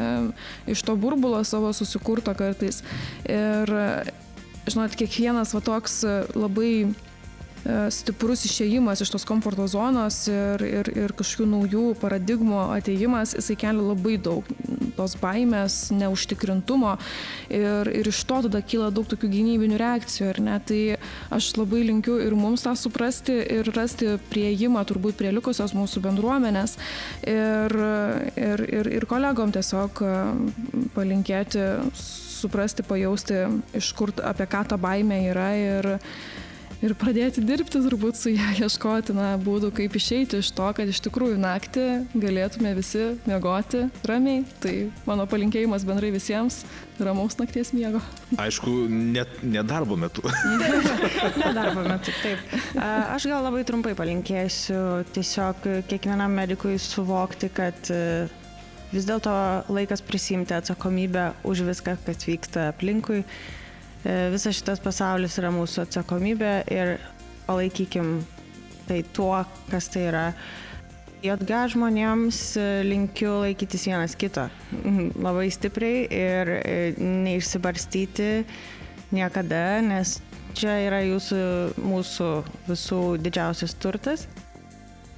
[0.71, 2.83] iš to burbulo savo susikurto kartais.
[3.29, 3.75] Ir,
[4.71, 6.03] žinot, kiekvienas va toks
[6.35, 7.10] labai E,
[7.93, 13.85] stiprus išėjimas iš tos komforto zonos ir, ir, ir kažkokių naujų paradigmų ateimas, jisai kelia
[13.85, 14.47] labai daug
[14.97, 16.97] tos baimės, neužtikrintumo
[17.53, 20.57] ir, ir iš to tada kyla daug tokių gynybinių reakcijų, ar ne?
[20.67, 20.81] Tai
[21.37, 26.77] aš labai linkiu ir mums tą suprasti ir rasti prieimą turbūt prie likusios mūsų bendruomenės
[27.29, 27.77] ir,
[28.37, 30.17] ir, ir, ir kolegom tiesiog e,
[30.97, 31.65] palinkėti
[32.41, 33.43] suprasti, pajausti,
[33.77, 35.91] iš kur apie ką ta baimė yra ir
[36.85, 41.03] ir pradėti dirbti turbūt su ją, ieškoti na, būdų, kaip išeiti iš to, kad iš
[41.05, 44.45] tikrųjų naktį galėtume visi miegoti ramiai.
[44.63, 44.75] Tai
[45.09, 46.63] mano palinkėjimas bendrai visiems-
[47.01, 48.01] ramaus nakties miego.
[48.37, 50.25] Aišku, net ne darbo metu.
[51.43, 52.39] ne darbo metu, taip.
[52.77, 58.29] Aš gal labai trumpai palinkėsiu tiesiog kiekvienam medikui suvokti, kad e,
[58.93, 59.33] vis dėlto
[59.73, 63.25] laikas prisimti atsakomybę už viską, kas vyksta aplinkui
[64.05, 66.97] visas šitas pasaulis yra mūsų atsakomybė ir
[67.47, 68.21] palaikykim
[68.89, 70.25] tai tuo, kas tai yra.
[71.21, 74.47] JG žmonėms e, linkiu laikytis vienas kito
[75.27, 78.31] labai stipriai ir e, neišsibarstyti
[79.13, 80.17] niekada, nes
[80.57, 81.43] čia yra jūsų,
[81.85, 82.31] mūsų
[82.71, 84.25] visų didžiausias turtas.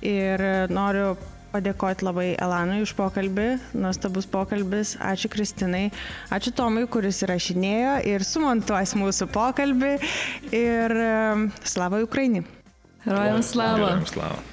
[0.03, 0.43] Ir
[0.74, 1.14] noriu
[1.53, 5.90] padėkoti labai Elanui už pokalbį, nuostabus pokalbis, ačiū Kristinai,
[6.32, 9.92] ačiū Tomui, kuris įrašinėjo ir sumontuos mūsų pokalbį
[10.57, 10.96] ir
[11.64, 12.46] slava Ukrainai.
[13.07, 13.78] Rojam slava.
[13.84, 14.51] Rojam slava.